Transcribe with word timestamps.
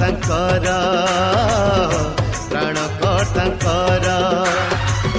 କଟାଙ୍କର 0.00 0.68
ପ୍ରାଣ 2.50 2.76
କଟାଙ୍କର 3.00 4.06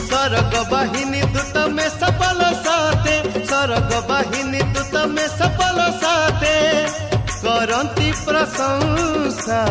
ସରଗ 0.08 0.54
ବାହିନୀ 0.72 1.22
ଦୂତ 1.36 1.66
ମେ 1.76 1.86
ସଫଳ 1.98 2.48
ସାଥେ 2.64 3.14
ସରଗ 3.52 3.92
ବାହିନୀ 4.10 4.62
ଦୂତ 4.74 5.04
ମେ 5.14 5.26
ସଫଳ 5.36 5.86
ସାଥେ 6.02 6.56
କରନ୍ତି 7.44 8.10
ପ୍ରଶଂସା 8.26 9.62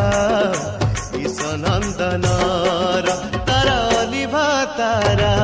ଈଶନନ୍ଦନର 1.23 3.07
ତାର 3.49 3.69
ଅଲିଭା 3.99 4.47
ତାରା 4.79 5.35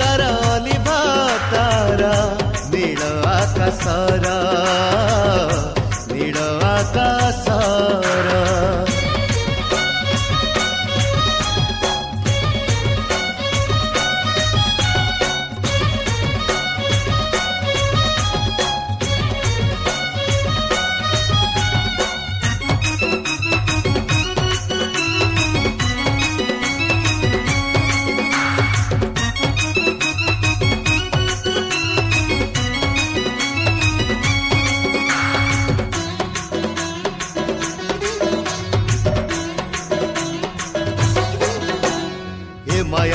ତାର 0.00 0.32
ଅଲିଭା 0.54 0.98
ତାରା 1.52 2.14
ନୀଳ 2.72 3.00
ଆକାଶର 3.36 4.26
ନୀଳ 6.84 7.00
ଆକାଶର 7.00 8.53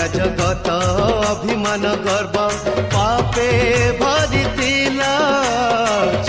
जगत 0.08 0.68
अभिमान 0.70 1.82
गर्व 2.06 2.36
पापे 2.94 3.50
भरितिला 4.00 5.14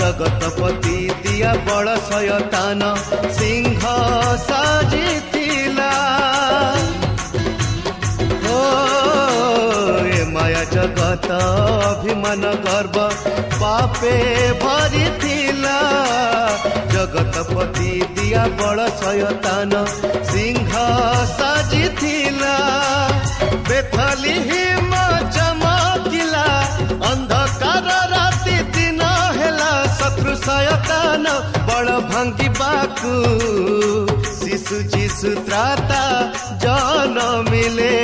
जगतपति 0.00 0.98
दिया 1.22 1.52
बड 1.68 1.88
सयतान 2.08 2.82
सिंह 3.38 3.84
साजितिला। 4.46 5.92
हो 8.44 8.58
ए 10.06 10.24
माया 10.32 10.64
जगत 10.74 11.30
अभिमान 11.40 12.42
गर्व 12.66 12.98
पापे 13.62 14.16
भरितिला 14.64 15.78
जगतपति 16.94 17.92
दिया 18.18 18.46
बड 18.60 18.78
सयतान 19.02 19.72
सिंह 20.32 20.72
साजितिला। 21.38 22.56
ସାଜିଥିଲା 23.80 24.10
ବେଥଲି 24.20 24.34
ହିମ 24.48 24.92
ଚମକିଲା 25.34 26.44
ଅନ୍ଧକାର 27.10 27.88
ରାତି 28.12 28.56
ଦିନ 28.74 29.02
ହେଲା 29.38 29.70
ଶତ୍ରୁ 29.98 30.32
ଶୟତାନ 30.44 31.24
ବଳ 31.68 31.86
ଭାଙ୍ଗିବାକୁ 32.10 33.12
ଶିଶୁ 34.40 34.76
ଯିଶୁ 34.92 35.30
ତ୍ରାତା 35.46 36.02
ଜନମିଲେ 36.64 37.94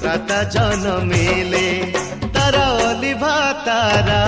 ତ୍ରାତା 0.00 0.38
ଜନମିଲେ 0.54 1.66
ତାର 2.36 2.56
ଅଲିଭା 2.90 3.36
ତାରା 3.66 4.22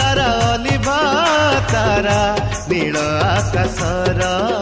ତାରା 0.00 0.28
ଅଲିଭା 0.52 1.00
ତାରା 1.74 2.20
ନୀଳ 2.70 2.96
ଆକାଶର 3.28 4.57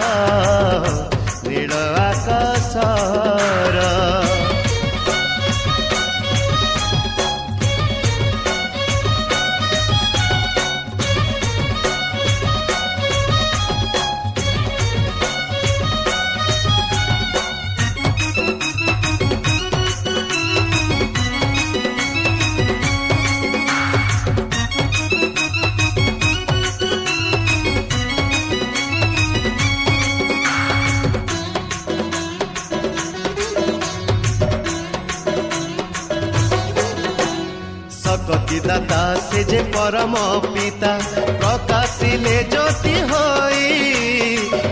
ସେ 39.87 39.93
ଯେ 39.93 40.03
ପରମ 40.03 40.15
ପିତା 40.43 40.93
ପ୍ରକାଶିଲେ 41.41 42.37
ଜ୍ୟୋତି 42.53 42.95
ହୋଇ 43.11 43.67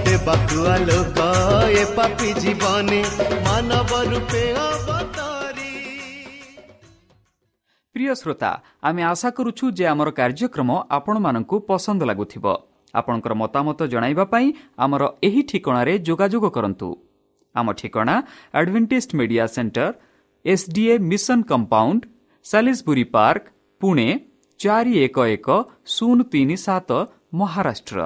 ଦେବାକୁ 0.07 0.59
ଆଲୋକ 0.75 1.19
ଏ 1.71 1.85
ପାପି 1.97 2.29
ଜୀବନେ 2.43 3.01
ମାନବ 3.47 3.91
ରୂପେ 4.11 4.43
ଅବତରୀ 4.65 5.71
ପ୍ରିୟ 7.95 8.15
ଶ୍ରୋତା 8.15 8.51
ଆମେ 8.83 9.03
ଆଶା 9.03 9.31
କରୁଛୁ 9.31 9.65
ଯେ 9.79 9.85
ଆମର 9.87 10.09
କାର୍ଯ୍ୟକ୍ରମ 10.11 10.71
ଆପଣମାନଙ୍କୁ 10.91 11.57
ପସନ୍ଦ 11.69 12.03
ଲାଗୁଥିବ। 12.11 12.47
ଆପଣଙ୍କର 12.95 13.33
ମତାମତ 13.35 13.79
ଜଣାଇବା 13.87 14.25
ପାଇଁ 14.25 14.47
ଆମର 14.79 15.03
ଏହି 15.23 15.43
ଠିକଣାରେ 15.51 15.95
ଯୋଗାଯୋଗ 16.09 16.45
କରନ୍ତୁ। 16.57 16.89
ଆମ 17.55 17.67
ଠିକଣା 17.79 18.15
Adventist 18.59 19.11
media 19.19 19.45
centre 19.47 19.87
SDA 20.45 20.95
mission 21.11 21.39
compound 21.51 22.03
Salisbury 22.45 23.05
park 23.15 23.45
Pune 23.81 24.34
ଚାରି 24.61 24.93
ଏକ 25.05 25.17
ଏକ 25.37 25.49
ଶୂନ 25.95 26.19
ତିନି 26.33 26.57
ସାତ 26.67 26.91
ମହାରାଷ୍ଟ୍ର। 27.41 28.01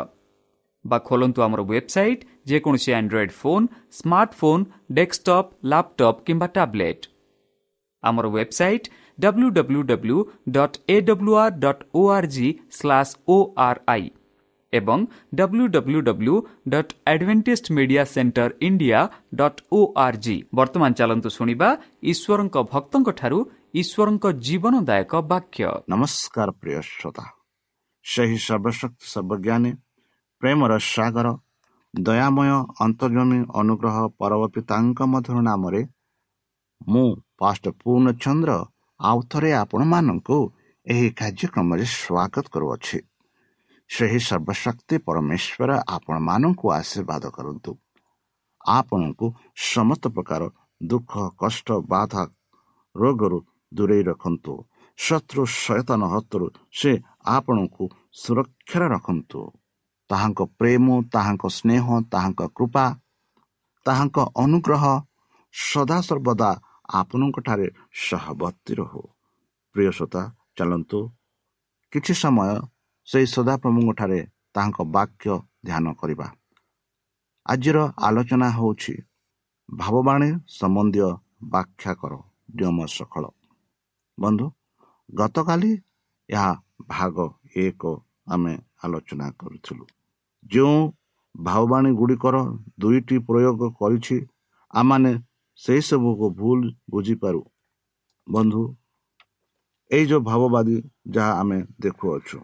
ବା 0.84 0.98
ଖୋଲନ୍ତୁ 1.08 1.40
ଆମର 1.46 1.60
ୱେବସାଇଟ୍ 1.70 2.26
ଯେକୌଣସି 2.50 2.90
android 2.98 3.32
phone 3.40 3.66
smartphone 3.98 4.64
desktop 4.98 5.50
laptop 5.72 6.22
କିମ୍ବା 6.26 6.48
ଟ୍ୟାବ୍ଲେଟ୍ 6.56 7.02
ଆମର 8.02 8.26
website 8.36 8.86
W 9.18 9.48
W 9.56 9.82
W 9.90 10.18
dot 10.56 10.76
A 10.94 10.96
W 11.08 11.32
R 11.42 11.58
dot 11.64 11.82
O 11.94 12.02
R 12.16 12.28
G 12.34 12.48
slash 12.78 13.12
O 13.28 13.36
R 13.66 13.80
I 13.94 14.06
ଏବଂ 14.72 15.04
W 15.34 15.66
W 15.74 16.00
W 16.08 16.34
dot 16.72 16.92
advantage 17.12 17.70
media 17.76 18.02
centre 18.14 18.50
India 18.68 19.00
dot 19.40 19.60
O 19.72 19.80
R 20.04 20.18
G 20.24 20.36
ବର୍ତ୍ତମାନ 20.58 20.90
ଚାଲନ୍ତୁ 21.00 21.28
ଶୁଣିବା 21.36 21.68
ଈଶ୍ୱରଙ୍କ 22.12 22.56
ଭକ୍ତଙ୍କଠାରୁ 22.72 23.38
ଈଶ୍ୱରଙ୍କ 23.75 24.25
ଜୀବନଦାୟକ 24.47 25.12
ବାକ୍ୟ। 25.31 25.65
ନମସ୍କାର 25.93 26.49
ପ୍ରିୟ 26.61 26.81
ଶ୍ରୋତା। 26.82 27.25
ସେହି 28.05 28.38
ସର୍ବଶକ୍ତି 28.38 29.06
ସର୍ବଜ୍ଞାନୀ 29.15 29.70
ପ୍ରେମର 30.43 30.73
ସାଗର 30.93 31.29
ଦୟାମୟ 31.94 32.50
ଅନ୍ତର୍ଜମୀ 32.81 33.41
ଅନୁଗ୍ରହ 33.61 33.97
ପରବ 34.19 34.43
ପିତାଙ୍କ 34.55 34.99
ମଧ୍ୟର 35.12 35.37
ନାମରେ 35.49 35.82
ମୁଁ 36.88 37.09
ପାଷ୍ଟ 37.38 37.65
ପୂର୍ଣ୍ଣଚନ୍ଦ୍ର 37.81 38.53
ଆଉ 39.00 39.19
ଥରେ 39.31 39.50
ଆପଣମାନଙ୍କୁ 39.62 40.37
ଏହି 40.87 41.09
କାର୍ଯ୍ୟକ୍ରମରେ 41.20 41.85
ସ୍ୱାଗତ 41.99 42.44
କରୁଅଛି। 42.55 42.99
ସେହି 43.91 44.20
ସର୍ବଶକ୍ତି 44.29 44.97
ପରମେଶ୍ୱର 45.06 45.70
ଆପଣମାନଙ୍କୁ 45.97 46.67
ଆଶୀର୍ବାଦ 46.81 47.25
କରନ୍ତୁ। 47.37 47.70
ଆପଣଙ୍କୁ 48.79 49.26
ସମସ୍ତ 49.73 50.05
ପ୍ରକାର 50.17 50.43
ଦୁଃଖ 50.81 51.12
କଷ୍ଟ 51.43 51.69
ବାଧା 51.93 52.23
ରୋଗରୁ 52.94 53.38
ଦୂରେଇ 53.73 54.03
ରଖନ୍ତୁ। 54.11 54.55
ଶତ୍ରୁ 54.99 55.43
ସଚେତନ 55.62 56.03
ହତରୁ 56.15 56.47
ସେ 56.79 56.93
ଆପଣଙ୍କୁ 57.37 57.85
ସୁରକ୍ଷାରେ 58.12 58.87
ରଖନ୍ତୁ। 58.94 59.41
ତାହାଙ୍କ 60.11 60.41
ପ୍ରେମ 60.59 60.87
ତାହାଙ୍କ 61.15 61.44
ସ୍ନେହ 61.59 61.85
ତାହାଙ୍କ 62.12 62.41
କୃପା 62.56 62.85
ତାହାଙ୍କ 63.87 64.17
ଅନୁଗ୍ରହ 64.44 64.85
ସଦାସର୍ବଦା 65.55 66.50
ଆପଣଙ୍କଠାରେ 66.91 67.67
ସହବର୍ତ୍ତୀ 68.05 68.73
ରହୁ। 68.81 69.03
ପ୍ରିୟ 69.75 69.91
ଶ୍ରୋତା 69.97 70.23
ଚାଲନ୍ତୁ 70.56 71.00
କିଛି 71.93 72.12
ସମୟ 72.23 72.50
ସେହି 73.09 73.26
ସଦାପ୍ରଭୁଙ୍କଠାରେ 73.35 74.20
ତାହାଙ୍କ 74.55 74.79
ବାକ୍ୟ 74.97 75.26
ଧ୍ୟାନ 75.67 75.87
କରିବା। 76.00 76.26
ଆଜିର 77.47 77.79
ଆଲୋଚନା 78.06 78.49
ହେଉଛି 78.50 78.94
ଭାବବାଣୀ 79.69 80.31
ସମ୍ବନ୍ଧୀୟ 80.59 81.09
ବ୍ୟାଖ୍ୟା 81.53 81.93
କର 82.00 82.12
ନିୟମ 82.56 82.79
ସକଳ 82.97 83.25
ବନ୍ଧୁ 84.19 84.47
ଗତକାଲି 85.11 85.70
ଏହା 86.29 86.53
ଭାଗ 86.88 87.17
ଏକ 87.56 87.82
ଆମେ 88.29 88.55
ଆଲୋଚନା 88.85 89.26
କରୁଥିଲୁ। 89.41 89.85
ଯେଉଁ 90.50 90.81
ଭାବବାଣୀ 91.35 91.91
ଗୁଡ଼ିକର 92.00 92.37
ଦୁଇଟି 92.81 93.17
ପ୍ରୟୋଗ 93.29 93.61
କରିଛି 93.81 94.17
ଆମମାନେ 94.75 95.12
ସେହିସବୁକୁ 95.59 96.26
ଭୁଲ 96.38 96.61
ବୁଝିପାରୁ। 96.91 97.41
ବନ୍ଧୁ 98.26 98.62
ଏଇ 99.91 100.05
ଯେଉଁ 100.11 100.23
ଭାବବାଦୀ 100.23 100.76
ଯାହା 101.15 101.32
ଆମେ 101.41 101.59
ଦେଖୁଅଛୁ 101.82 102.38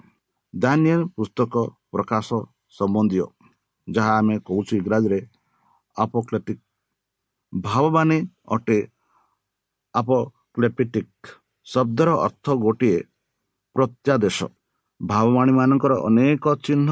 ଦାନିଏଲ 0.54 1.02
ପୁସ୍ତକ 1.16 1.54
ପ୍ରକାଶ 1.92 2.28
ସମ୍ବନ୍ଧୀୟ 2.78 3.26
ଯାହା 3.88 4.12
ଆମେ 4.18 4.34
କହୁଛୁ 4.48 4.72
ଇଂରାଜୀରେ 4.80 5.20
ଆପୋକ୍ଲେଟିକ୍। 5.96 6.62
ଭାବବାଣୀ 7.52 8.18
ଅଟେ 8.48 8.78
ଆପୋକ୍ଲେପିଟିକ୍। 9.94 11.26
ଶବ୍ଦର 11.66 12.08
ଅର୍ଥ 12.26 12.46
ଗୋଟିଏ 12.64 12.98
ପ୍ରତ୍ୟାଦେଶ। 13.76 14.38
ଭାବବାଣୀ 15.00 15.52
ମାନଙ୍କର 15.58 15.92
ଅନେକ 16.08 16.44
ଚିହ୍ନ 16.64 16.88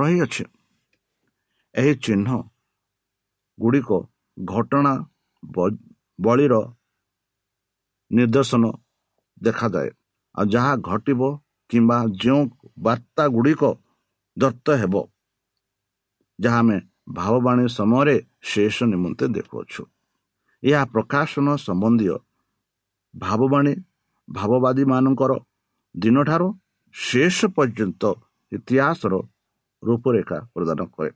ରହିଅଛି। 0.00 0.44
ଏହି 1.74 1.92
ଚିହ୍ନ 2.04 2.28
ଗୁଡ଼ିକ 3.58 3.90
ଘଟଣା 4.36 4.92
ବଳିର 6.18 6.54
ନିର୍ଦ୍ଦେଶନ 8.10 8.64
ଦେଖାଯାଏ 9.42 9.90
ଆଉ 10.34 10.44
ଯାହା 10.54 10.72
ଘଟିବ 10.88 11.20
କିମ୍ବା 11.70 11.98
ଯେଉଁ 12.22 12.42
ବାର୍ତ୍ତା 12.78 13.24
ଗୁଡ଼ିକ 13.34 13.62
ଦତ୍ତ 14.36 14.66
ହେବ 14.80 14.94
ଯାହା 16.38 16.58
ଆମେ 16.62 16.78
ଭାବବାଣୀ 17.16 17.64
ସମୟରେ 17.78 18.16
ଶେଷ 18.50 18.76
ନିମନ୍ତେ 18.92 19.24
ଦେଖୁଅଛୁ। 19.36 19.82
ଏହା 20.62 20.82
ପ୍ରକାଶନ 20.94 21.46
ସମ୍ବନ୍ଧୀୟ 21.66 22.16
ଭାବବାଣୀ 23.14 23.72
ଭାବବାଦୀ 24.28 24.84
ମାନଙ୍କର 24.92 25.32
ଦିନଠାରୁ 25.94 26.48
ଶେଷ 26.94 27.38
ପର୍ଯ୍ୟନ୍ତ 27.56 28.02
ଇତିହାସର 28.52 29.14
ରୂପରେଖା 29.82 30.38
ପ୍ରଦାନ 30.54 30.80
କରେ। 30.94 31.10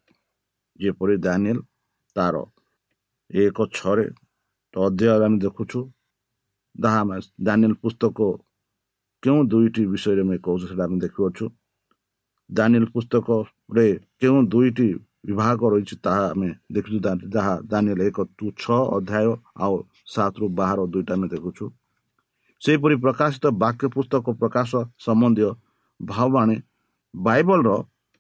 ଯେପରି 0.81 1.15
ଦାନିଏଲ 1.27 1.59
ତାର 2.17 2.35
ଏକ 3.31 3.59
ଛଅରେ 3.77 4.07
ଅଧ୍ୟାୟରେ 4.75 5.25
ଆମେ 5.27 5.39
ଦେଖୁଛୁ 5.45 5.81
ତାହା 6.75 6.99
ଆମେ 7.01 7.17
ଦାନିଏଲ 7.47 7.75
ପୁସ୍ତକ 7.83 8.19
କେଉଁ 9.23 9.41
ଦୁଇଟି 9.53 9.83
ବିଷୟରେ 9.93 10.23
ଆମେ 10.27 10.37
କହୁଛୁ 10.47 10.65
ସେଇଟା 10.71 10.85
ଆମେ 10.89 10.97
ଦେଖୁଅଛୁ। 11.05 11.45
ଦାନିଏଲ 12.51 12.85
ପୁସ୍ତକରେ 12.95 13.87
କେଉଁ 14.21 14.39
ଦୁଇଟି 14.53 14.89
ବିଭାଗ 15.27 15.61
ରହିଛି 15.73 15.97
ତାହା 16.05 16.25
ଆମେ 16.33 16.51
ଦେଖୁଛୁ। 16.75 16.99
ଯାହା 17.35 17.55
ଦାନିଏଲ 17.71 18.01
ଏକ 18.11 18.19
ଛଅ 18.63 18.81
ଅଧ୍ୟାୟ 18.97 19.29
ଆଉ 19.65 19.75
ସାତରୁ 20.15 20.47
ବାହାର 20.59 20.79
ଦୁଇଟା 20.93 21.13
ଆମେ 21.17 21.27
ଦେଖୁଛୁ। 21.35 21.65
ସେହିପରି 22.63 22.97
ପ୍ରକାଶିତ 23.05 23.45
ବାକ୍ୟ 23.63 23.85
ପୁସ୍ତକ 23.95 24.25
ପ୍ରକାଶ 24.41 24.71
ସମ୍ବନ୍ଧୀୟ 25.05 25.51
ଭାବବାଣୀ 26.01 26.57
ବାଇବଲର 27.15 27.71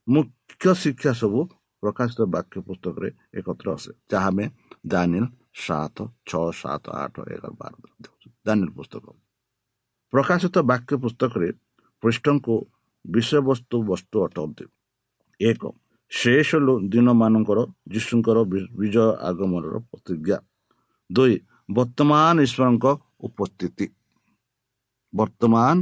ମୁଖ୍ୟ 0.07 0.75
ଶିକ୍ଷା 0.83 1.13
ସବୁ 1.21 1.41
ପ୍ରକାଶିତ 1.83 2.21
ବାକ୍ୟ 2.35 2.57
ପୁସ୍ତକରେ 2.69 3.09
ଏକତ୍ର 3.39 3.67
ଆସେ 3.77 3.91
ଯାହା 4.11 4.29
ଆମେ 4.31 4.45
ଦାନିଲ 4.93 5.25
ସାତ 5.65 5.97
ଛଅ 6.29 6.45
ସାତ 6.63 6.85
ଆଠ 7.03 7.15
ଏଗାର 7.35 7.53
ବାର 7.61 7.73
ଦାନିଲ 8.47 8.71
ପୁସ୍ତକ। 8.77 9.05
ପ୍ରକାଶିତ 10.13 10.57
ବାକ୍ୟ 10.71 10.93
ପୁସ୍ତକରେ 11.03 11.49
ପୃଷ୍ଠଙ୍କୁ 12.03 12.55
ବିଷୟବସ୍ତୁ 13.05 13.77
ବସ୍ତୁ 13.91 14.17
ଅଟନ୍ତି। 14.27 14.65
ଏକ 15.41 15.63
ଶେଷ 16.13 16.49
ଦିନମାନଙ୍କର 16.93 17.59
ଯୀଶୁଙ୍କର 17.93 18.39
ବିଜୟ 18.81 19.07
ଆଗମନର 19.29 19.75
ପ୍ରତିଜ୍ଞା। 19.91 20.39
ଦୁଇ 21.11 21.35
ବର୍ତ୍ତମାନ 21.77 22.35
ଈଶ୍ୱରଙ୍କ 22.47 22.87
ଉପସ୍ଥିତି। 23.27 23.87
ବର୍ତ୍ତମାନ 25.13 25.77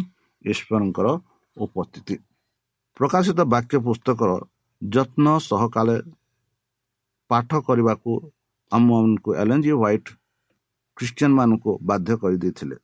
ଈଶ୍ୱରଙ୍କର 0.44 1.08
ଉପସ୍ଥିତି 1.56 2.16
ପ୍ରକାଶିତ 2.96 3.38
ବାକ୍ୟ 3.46 3.76
ପୁସ୍ତକର 3.86 4.30
ଯତ୍ନ 4.82 5.26
ସହକାଳେ 5.44 5.96
ପାଠ 7.30 7.50
କରିବାକୁ 7.66 8.12
ଆମମାନଙ୍କୁ 8.72 9.30
ଏଲ୍ 9.42 9.54
ଜି 9.58 9.72
ହ୍ୱାଇଟ୍ 9.72 10.08
ଖ୍ରୀଷ୍ଟିଆନ 10.96 11.32
ମାନଙ୍କୁ 11.34 11.70
ବାଧ୍ୟ 11.82 12.12
କରିଦେଇଥିଲେ 12.22 12.76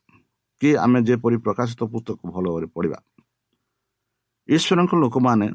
କି 0.62 0.69
ଆମେ 0.76 0.99
ଯେପରି 1.08 1.37
ପ୍ରକାଶିତ 1.46 1.81
ପୁସ୍ତକ 1.93 2.19
ଭଲ 2.28 2.45
ଭାବରେ 2.47 2.66
ପଢ଼ିବା 2.75 2.99
ଈଶ୍ୱରଙ୍କ 4.49 4.92
ଲୋକମାନେ 5.02 5.49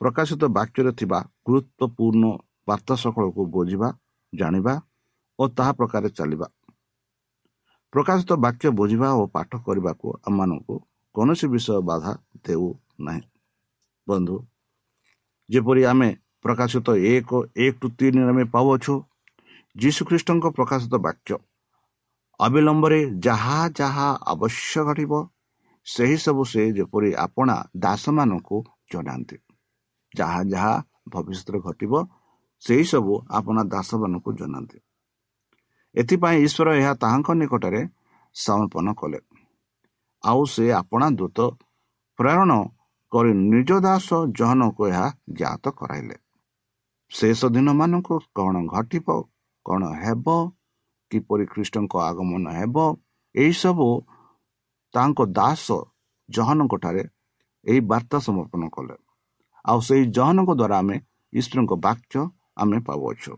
ପ୍ରକାଶିତ 0.00 0.42
ବାକ୍ୟରେ 0.56 0.92
ଥିବା 0.92 1.18
ଗୁରୁତ୍ୱପୂର୍ଣ୍ଣ 1.46 2.24
ବାର୍ତ୍ତା 2.68 2.94
ସକଳକୁ 3.02 3.42
ବୁଝିବା 3.54 3.88
ଜାଣିବା 4.32 4.74
ଓ 5.38 5.44
ତାହା 5.56 5.72
ପ୍ରକାରେ 5.78 6.08
ଚାଲିବା 6.10 6.46
ପ୍ରକାଶିତ 7.94 8.30
ବାକ୍ୟ 8.44 8.70
ବୁଝିବା 8.78 9.08
ଓ 9.20 9.22
ପାଠ 9.34 9.50
କରିବାକୁ 9.66 10.06
ଆମମାନଙ୍କୁ 10.26 10.74
କୌଣସି 11.14 11.46
ବିଷୟ 11.54 11.80
ବାଧା 11.88 12.12
ଦେଉ 12.44 12.68
ନାହିଁ। 13.06 13.22
ବନ୍ଧୁ 14.06 14.36
ଯେପରି 15.48 15.82
ଆମେ 15.84 16.08
ପ୍ରକାଶିତ 16.44 16.88
ଏକ 17.12 17.30
ଏକ 17.56 17.74
ଟୁ 17.80 17.86
ତିନିରେ 17.98 18.30
ଆମେ 18.32 18.44
ପାଉଅଛୁ 18.54 18.94
ଯୀଶୁଖ୍ରୀଷ୍ଟଙ୍କ 19.76 20.44
ପ୍ରକାଶିତ 20.56 20.94
ବାକ୍ୟ 21.06 21.30
ଅବିଳମ୍ବରେ 22.40 22.98
ଯାହା 23.26 23.58
ଯାହା 23.78 24.08
ଆବଶ୍ୟକ 24.32 24.84
ଘଟିବ 24.88 25.12
ସେହି 25.86 26.16
ସବୁ 26.24 26.42
ସେ 26.52 26.62
ଯେପରି 26.78 27.10
ଆପଣା 27.26 27.56
ଦାସମାନଙ୍କୁ 27.76 28.56
ଜଣାନ୍ତି। 28.92 29.36
ଯାହା 30.14 30.40
ଯାହା 30.52 30.74
ଭବିଷ୍ୟତରେ 31.08 31.58
ଘଟିବ 31.66 31.92
ସେହି 32.62 32.84
ସବୁ 32.92 33.12
ଆପଣା 33.38 33.62
ଦାସମାନଙ୍କୁ 33.74 34.30
ଜଣାନ୍ତି। 34.40 34.78
ଏଥିପାଇଁ 35.94 36.38
ଈଶ୍ୱର 36.46 36.68
ଏହା 36.80 36.92
ତାହାଙ୍କ 37.02 37.28
ନିକଟରେ 37.40 37.82
ସମର୍ପଣ 38.36 38.86
କଲେ। 39.00 39.20
ଆଉ 40.24 40.40
ସେ 40.44 40.64
ଆପଣା 40.80 41.06
ଦୂତ 41.18 41.38
ପ୍ରେରଣ 42.18 42.52
କରି 43.12 43.30
ନିଜ 43.52 43.70
ଦାସ 43.86 44.08
ଜହନକୁ 44.38 44.82
ଏହା 44.90 45.06
ଜ୍ଞାତ 45.38 45.64
କରାଇଲେ। 45.78 46.16
ଶେଷ 47.10 47.40
ଦିନମାନଙ୍କୁ 47.54 48.14
କ'ଣ 48.36 48.54
ଘଟିବ 48.74 49.06
କ'ଣ 49.66 49.82
ହେବ 50.02 50.26
କିପରି 51.10 51.44
ଖ୍ରୀଷ୍ଟଙ୍କ 51.46 51.92
ଆଗମନ 52.08 52.44
ହେବ 52.58 52.76
ଏହିସବୁ 53.34 53.88
ତାଙ୍କ 54.94 55.18
ଦାସ 55.38 55.66
ଜହନଙ୍କଠାରେ 56.28 57.02
ଏହି 57.66 57.80
ବାର୍ତ୍ତା 57.90 58.18
ସମର୍ପଣ 58.18 58.62
କଲେ। 58.68 58.96
ଆଉ 59.64 59.78
ସେହି 59.80 60.04
ଜହନଙ୍କ 60.16 60.50
ଦ୍ୱାରା 60.60 60.76
ଆମେ 60.78 60.96
ଈଶ୍ୱରଙ୍କ 61.32 61.72
ବାକ୍ୟ 61.86 62.14
ଆମେ 62.56 62.78
ପାଉଅଛୁ। 62.86 63.32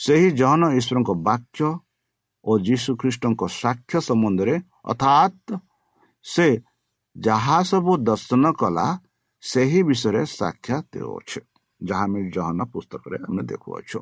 ସେହି 0.00 0.28
ଜହନ 0.40 0.62
ଈଶ୍ୱରଙ୍କ 0.78 1.10
ବାକ୍ୟ 1.28 1.68
ଓ 2.44 2.52
ଯୀଶୁ 2.68 2.90
ଖ୍ରୀଷ୍ଟଙ୍କ 3.00 3.42
ସାକ୍ଷ୍ୟ 3.62 3.98
ସମ୍ବନ୍ଧରେ 4.08 4.54
ଅର୍ଥାତ୍ 4.92 5.58
ସେ 6.24 6.46
ଯାହା 7.16 7.58
ସବୁ 7.70 7.92
ଦର୍ଶନ 8.08 8.44
କଲା 8.60 8.86
ସେହି 9.42 9.80
ବିଷୟରେ 9.88 10.22
ସାକ୍ଷାତ 10.38 10.84
ଦେଉଅଛୁ 10.94 11.40
ଯାହା 11.80 12.04
ଆମେ 12.04 12.20
ଜହନ 12.36 12.60
ପୁସ୍ତକରେ 12.72 13.16
ଆମେ 13.26 13.42
ଦେଖୁଅଛୁ 13.50 13.98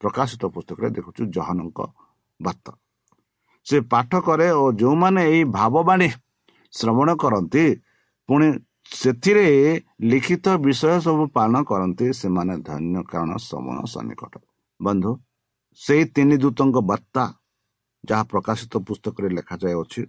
ପ୍ରକାଶିତ 0.00 0.42
ପୁସ୍ତକରେ 0.54 0.88
ଦେଖୁଛୁ 0.96 1.22
ଜହନଙ୍କ 1.36 1.78
ବାର୍ତ୍ତା। 2.40 2.72
ସେ 3.66 3.76
ପାଠ 3.92 4.10
କରେ 4.26 4.48
ଓ 4.62 4.64
ଯେଉଁମାନେ 4.80 5.22
ଏହି 5.32 5.42
ଭାବବାଣୀ 5.58 6.08
ଶ୍ରବଣ 6.74 7.08
କରନ୍ତି 7.22 7.64
ପୁଣି 8.28 8.48
ସେଥିରେ 9.00 9.46
ଲିଖିତ 10.10 10.46
ବିଷୟ 10.64 10.92
ସବୁ 11.06 11.22
ପାଳନ 11.36 11.54
କରନ୍ତି 11.70 12.06
ସେମାନେ 12.20 12.54
ଧନ୍ୟ 12.68 12.96
କାରଣ 13.10 13.30
ସମୟ 13.50 13.78
ସନ୍ନିକଟ। 13.94 14.34
ବନ୍ଧୁ 14.80 15.12
ସେଇ 15.80 16.04
ତିନି 16.14 16.36
ଦୂତଙ୍କ 16.36 16.76
ବାର୍ତ୍ତା 16.82 17.24
ଯାହା 18.04 18.24
ପ୍ରକାଶିତ 18.24 18.74
ପୁସ୍ତକରେ 18.88 19.28
ଲେଖାଯାଇଅଛି 19.28 20.02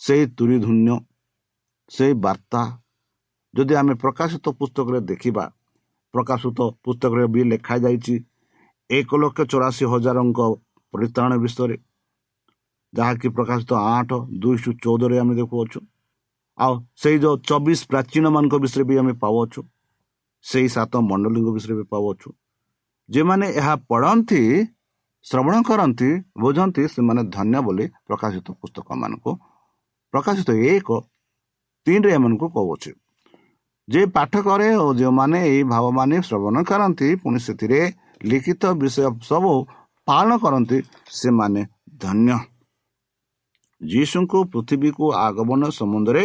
ସେଇ 0.00 0.24
ତୁରି 0.38 0.56
ଧନ୍ୟ 0.58 0.96
ସେଇ 1.90 2.14
ବାର୍ତ୍ତା 2.20 2.62
ଯଦି 3.54 3.74
ଆମେ 3.74 3.94
ପ୍ରକାଶିତ 3.94 4.46
ପୁସ୍ତକରେ 4.58 5.00
ଦେଖିବା 5.06 5.44
ପ୍ରକାଶିତ 6.14 6.58
ପୁସ୍ତକରେ 6.84 7.24
ବି 7.26 7.42
ଲେଖାଯାଇଛି 7.44 8.14
ଏକ 8.90 9.10
ଲକ୍ଷ 9.16 9.40
ଚଉରାଶୀ 9.50 9.84
ହଜାରଙ୍କ 9.92 10.40
ପରିତ୍ରାଣ 10.94 11.32
ବିଷୟରେ 11.36 11.76
ଯାହାକି 12.92 13.28
ପ୍ରକାଶିତ 13.28 13.72
ଆଠ 13.90 14.10
ଦୁଇଶହ 14.42 14.72
ଚଉଦରେ 14.82 15.16
ଆମେ 15.18 15.34
ଦେଖୁଅଛୁ 15.34 15.80
ଆଉ 16.58 16.74
ସେଇ 16.96 17.16
ଯେଉଁ 17.18 17.36
ଚବିଶ 17.48 17.80
ପ୍ରାଚୀନମାନଙ୍କ 17.90 18.54
ବିଷୟରେ 18.64 18.84
ବି 18.84 18.94
ଆମେ 18.98 19.12
ପାଉଅଛୁ 19.22 19.60
ସେଇ 20.44 20.68
ସାତ 20.68 20.92
ମଣ୍ଡଳୀଙ୍କ 21.08 21.48
ବିଷୟରେ 21.56 21.74
ବି 21.80 21.84
ପାଉଅଛୁ 21.90 22.28
ଯେଉଁମାନେ 23.08 23.46
ଏହା 23.60 23.74
ପଢ଼ନ୍ତି 23.90 24.40
ଶ୍ରବଣ 25.26 25.54
କରନ୍ତି 25.68 26.10
ବୁଝନ୍ତି 26.42 26.82
ସେମାନେ 26.94 27.22
ଧନ୍ୟ 27.34 27.58
ବୋଲି 27.66 27.84
ପ୍ରକାଶିତ 28.06 28.46
ପୁସ୍ତକମାନଙ୍କୁ 28.60 29.30
ପ୍ରକାଶିତ 30.14 30.50
ଏକ 30.72 30.88
ତିନିରେ 31.86 32.10
ଏମାନଙ୍କୁ 32.16 32.46
କହୁଅଛି 32.54 32.90
ଯେ 33.88 34.02
ପାଠ 34.16 34.32
କରେ 34.46 34.68
ଓ 34.84 34.86
ଯେଉଁମାନେ 34.94 35.38
ଏହି 35.48 35.62
ଭାବମାନେ 35.72 36.16
ଶ୍ରବଣ 36.28 36.56
କରନ୍ତି 36.70 37.08
ପୁଣି 37.22 37.38
ସେଥିରେ 37.46 37.80
ଲିଖିତ 38.30 38.62
ବିଷୟ 38.80 39.06
ସବୁ 39.30 39.52
ପାଳନ 40.08 40.30
କରନ୍ତି 40.42 40.78
ସେମାନେ 41.10 41.60
ଧନ୍ୟ। 42.02 42.36
ଯୀଶୁଙ୍କୁ 43.80 44.38
ପୃଥିବୀକୁ 44.52 45.04
ଆଗମନ 45.26 45.62
ସମ୍ବନ୍ଧରେ 45.78 46.24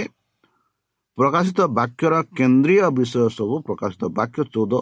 ପ୍ରକାଶିତ 1.17 1.60
ବାକ୍ୟର 1.77 2.13
କେନ୍ଦ୍ରୀୟ 2.38 2.86
ବିଷୟ 2.98 3.24
ସବୁ 3.38 3.55
ପ୍ରକାଶିତ 3.67 4.03
ବାକ୍ୟ 4.17 4.39
ଚଉଦ 4.53 4.74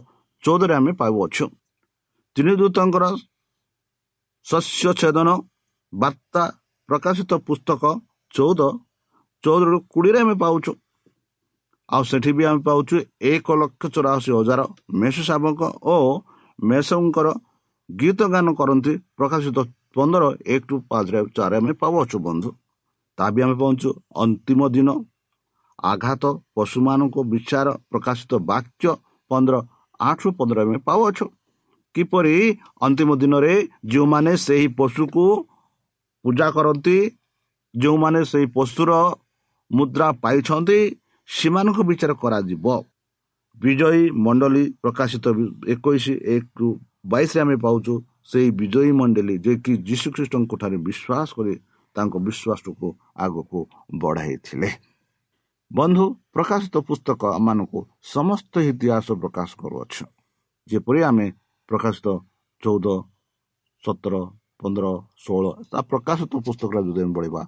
ଚଉଦରେ 0.43 0.73
ଆମେ 0.79 0.91
ପାଉଅଛୁ। 1.01 1.45
ତିନି 2.35 2.53
ଦୂତଙ୍କର 2.59 3.05
ଶସ୍ୟ 4.45 4.91
ଛେଦନ 4.99 5.29
ବାର୍ତ୍ତା 5.93 6.43
ପ୍ରକାଶିତ 6.89 7.31
ପୁସ୍ତକ 7.47 7.83
ଚଉଦ 8.33 8.61
ଚଉଦରୁ 9.43 9.77
କୋଡ଼ିଏରେ 9.93 10.19
ଆମେ 10.25 10.35
ପାଉଛୁ। 10.43 10.71
ଆଉ 11.89 12.03
ସେଠି 12.09 12.31
ବି 12.37 12.43
ଆମେ 12.49 12.61
ପାଉଛୁ 12.67 12.95
ଏକ 13.31 13.47
ଲକ୍ଷ 13.61 13.83
ଚଉରାଅଶୀ 13.95 14.31
ହଜାର 14.37 14.61
ମେଷ 15.01 15.15
ଶାବକ 15.29 15.61
ଓ 15.93 15.95
ମେଷଙ୍କର 16.59 17.27
ଗୀତ 17.89 18.19
ଗାନ 18.33 18.47
କରନ୍ତି 18.59 18.93
ପ୍ରକାଶିତ 19.17 19.57
ପନ୍ଦର 19.95 20.23
ଏକ 20.53 20.61
ଟୁ 20.69 20.75
ପାଞ୍ଚରେ 20.89 21.19
ଚାରି 21.35 21.55
ଆମେ 21.59 21.73
ପାଉଅଛୁ 21.81 22.17
ବନ୍ଧୁ। 22.27 22.49
ତାହା 23.17 23.29
ବି 23.35 23.39
ଆମେ 23.45 23.55
ପାଉଛୁ 23.61 23.89
ଅନ୍ତିମ 24.23 24.61
ଦିନ। 24.75 24.89
ଆଘାତ 25.91 26.23
ପଶୁମାନଙ୍କ 26.55 27.15
ବିଚାର 27.31 27.67
ପ୍ରକାଶିତ 27.91 28.31
ବାକ୍ୟ 28.51 28.85
ପନ୍ଦର 29.31 29.55
ଆଠରୁ 29.99 30.29
ପନ୍ଦର 30.37 30.57
ଆମେ 30.65 30.77
ପାଉଅଛୁ। 30.87 31.25
କିପରି 31.95 32.35
ଅନ୍ତିମ 32.85 33.09
ଦିନରେ 33.21 33.53
ଯେଉଁମାନେ 33.91 34.31
ସେହି 34.45 34.67
ପଶୁକୁ 34.79 35.25
ପୂଜା 36.25 36.47
କରନ୍ତି 36.55 36.97
ଯେଉଁମାନେ 37.73 38.21
ସେହି 38.31 38.47
ପଶୁର 38.57 38.91
ମୁଦ୍ରା 39.71 40.07
ପାଇଛନ୍ତି 40.23 40.79
ସେମାନଙ୍କୁ 41.29 41.81
ବିଚାର 41.89 42.11
କରାଯିବ। 42.21 42.65
ବିଜୟୀ 43.57 44.03
ମଣ୍ଡଳୀ 44.25 44.63
ପ୍ରକାଶିତ 44.83 45.25
ଏକୋଇଶ 45.73 46.05
ଏକରୁ 46.35 46.67
ବାଇଶରେ 47.11 47.39
ଆମେ 47.43 47.55
ପାଉଛୁ 47.65 47.93
ସେହି 48.31 48.49
ବିଜୟୀ 48.59 48.91
ମଣ୍ଡଳୀ 48.99 49.35
ଯିଏକି 49.45 49.73
ଯୀଶୁଖ୍ରୀଷ୍ଟଙ୍କ 49.87 50.51
ଠାରେ 50.61 50.77
ବିଶ୍ୱାସ 50.87 51.29
କରି 51.37 51.53
ତାଙ୍କ 51.95 52.13
ବିଶ୍ୱାସକୁ 52.27 52.87
ଆଗକୁ 53.25 53.59
ବଢ଼ାଇଥିଲେ। 54.01 54.69
ବନ୍ଧୁ 55.71 56.05
ପ୍ରକାଶିତ 56.35 56.75
ପୁସ୍ତକ 56.87 57.21
ଆମମାନଙ୍କୁ 57.37 57.79
ସମସ୍ତ 58.13 58.53
ଇତିହାସ 58.71 59.07
ପ୍ରକାଶ 59.21 59.49
କରୁଅଛୁ। 59.61 60.03
ଯେପରି 60.67 61.01
ଆମେ 61.09 61.27
ପ୍ରକାଶିତ 61.69 62.07
ଚଉଦ 62.63 62.87
ସତର 63.83 64.13
ପନ୍ଦର 64.59 64.85
ଷୋହଳ 65.23 65.45
ତା 65.71 65.79
ପ୍ରକାଶିତ 65.91 66.31
ପୁସ୍ତକରେ 66.45 66.79
ଯଦି 66.87 67.01
ଆମେ 67.05 67.13
ପଢ଼ିବା 67.17 67.41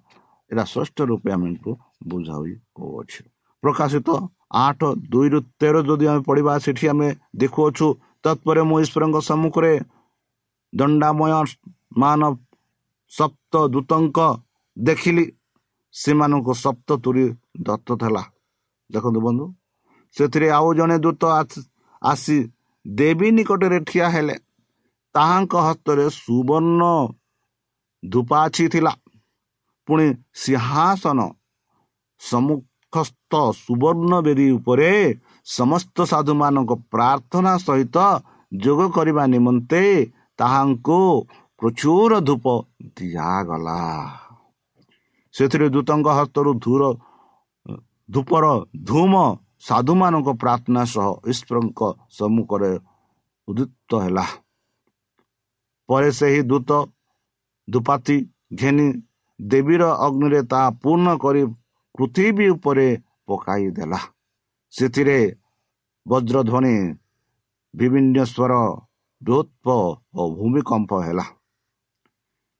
ଏଇଟା 0.52 0.64
ଶ୍ରେଷ୍ଠ 0.74 0.98
ରୂପେ 1.10 1.30
ଆମକୁ 1.36 1.72
ବୁଝାଇ 2.10 2.54
କହୁଅଛୁ। 2.76 3.22
ପ୍ରକାଶିତ 3.64 4.08
ଆଠ 4.64 4.80
ଦୁଇରୁ 5.12 5.40
ତେର 5.60 5.76
ଯଦି 5.88 6.06
ଆମେ 6.12 6.22
ପଢ଼ିବା 6.30 6.54
ସେଠି 6.66 6.86
ଆମେ 6.92 7.08
ଦେଖୁଅଛୁ 7.42 7.88
ତତ୍ପରେ 8.24 8.62
ମୁଁ 8.70 8.78
ଈଶ୍ୱରଙ୍କ 8.84 9.18
ସମ୍ମୁଖରେ 9.30 9.74
ଦଣ୍ଡାମୟ 10.74 11.32
ମାନ 12.02 12.22
ସପ୍ତ 13.12 13.54
ଦୂତଙ୍କ 13.74 14.20
ଦେଖିଲି 14.78 15.26
ସେମାନଙ୍କୁ 15.96 16.54
ସପ୍ତ 16.66 16.90
ତୁରି 17.04 17.26
ଦତ୍ତ 17.68 17.90
ଥିଲା। 18.02 18.24
ଦେଖନ୍ତୁ 18.90 19.20
ବନ୍ଧୁ 19.26 19.46
ସେଥିରେ 20.16 20.48
ଆଉ 20.58 20.68
ଜଣେ 20.78 20.98
ଦୂତ 21.06 21.22
ଆସି 22.02 22.38
ଦେବୀ 22.88 23.32
ନିକଟରେ 23.32 23.80
ଠିଆ 23.80 24.08
ହେଲେ। 24.10 24.36
ତାହାଙ୍କ 25.16 25.54
ହସ୍ତରେ 25.58 26.06
ସୁବର୍ଣ୍ଣ 26.10 26.82
ଧୂପାଛି 28.04 28.66
ଥିଲା। 28.70 28.94
ପୁଣି 29.88 30.08
ସିଂହାସନ 30.34 31.20
ସମ୍ମୁଖସ୍ଥ 32.22 33.32
ସୁବର୍ଣ୍ଣ 33.54 34.14
ବେଦୀ 34.22 34.48
ଉପରେ 34.52 34.92
ସମସ୍ତ 35.46 35.98
ସାଧୁମାନଙ୍କ 36.06 36.72
ପ୍ରାର୍ଥନା 36.92 37.54
ସହିତ 37.58 37.98
ଯୋଗ 38.54 38.80
କରିବା 38.90 39.24
ନିମନ୍ତେ 39.26 39.84
ତାହାଙ୍କୁ 40.38 41.00
ପ୍ରଚୁର 41.60 42.12
ଧୂପ 42.20 42.46
ଦିଆଗଲା। 42.98 43.82
ସେଥିରେ 45.34 45.68
ଦୂତଙ୍କ 45.70 46.08
ହସ୍ତରୁ 46.08 46.52
ଧୂର 46.54 46.82
ଧୂପର 48.10 48.46
ଧୂମ 48.84 49.14
ସାଧୁମାନଙ୍କ 49.64 50.30
ପ୍ରାର୍ଥନା 50.42 50.82
ସହ 50.94 51.08
ଈଶ୍ୱରଙ୍କ 51.32 51.80
ସମ୍ମୁଖରେ 52.18 52.72
ଉଦିତ 53.48 53.92
ହେଲା। 54.04 54.26
ପରେ 55.90 56.10
ସେହି 56.20 56.42
ଦୂତ 56.52 56.70
ଧୂପାତି 57.68 58.18
ଘେନି 58.60 58.88
ଦେବୀର 59.40 59.84
ଅଗ୍ନିରେ 60.06 60.42
ତାହା 60.52 60.70
ପୂର୍ଣ୍ଣ 60.82 61.08
କରି 61.24 61.44
ପୃଥିବୀ 61.96 62.46
ଉପରେ 62.56 62.88
ପକାଇଦେଲା। 63.28 64.00
ସେଥିରେ 64.74 65.20
ବଜ୍ରଧ୍ୱନି 66.06 66.76
ବିଭିନ୍ନ 67.74 68.16
ସ୍ୱର 68.32 68.54
ବୃତ୍ପ 69.22 69.66
ଓ 70.20 70.22
ଭୂମିକମ୍ପ 70.38 70.92
ହେଲା। 71.06 71.26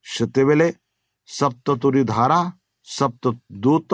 ସେତେବେଳେ 0.06 0.68
ସପ୍ତ 1.28 1.66
ତୁରି 1.82 2.02
ଧାରା 2.04 2.40
ସପ୍ତ 2.86 3.24
ଦୂତ 3.64 3.92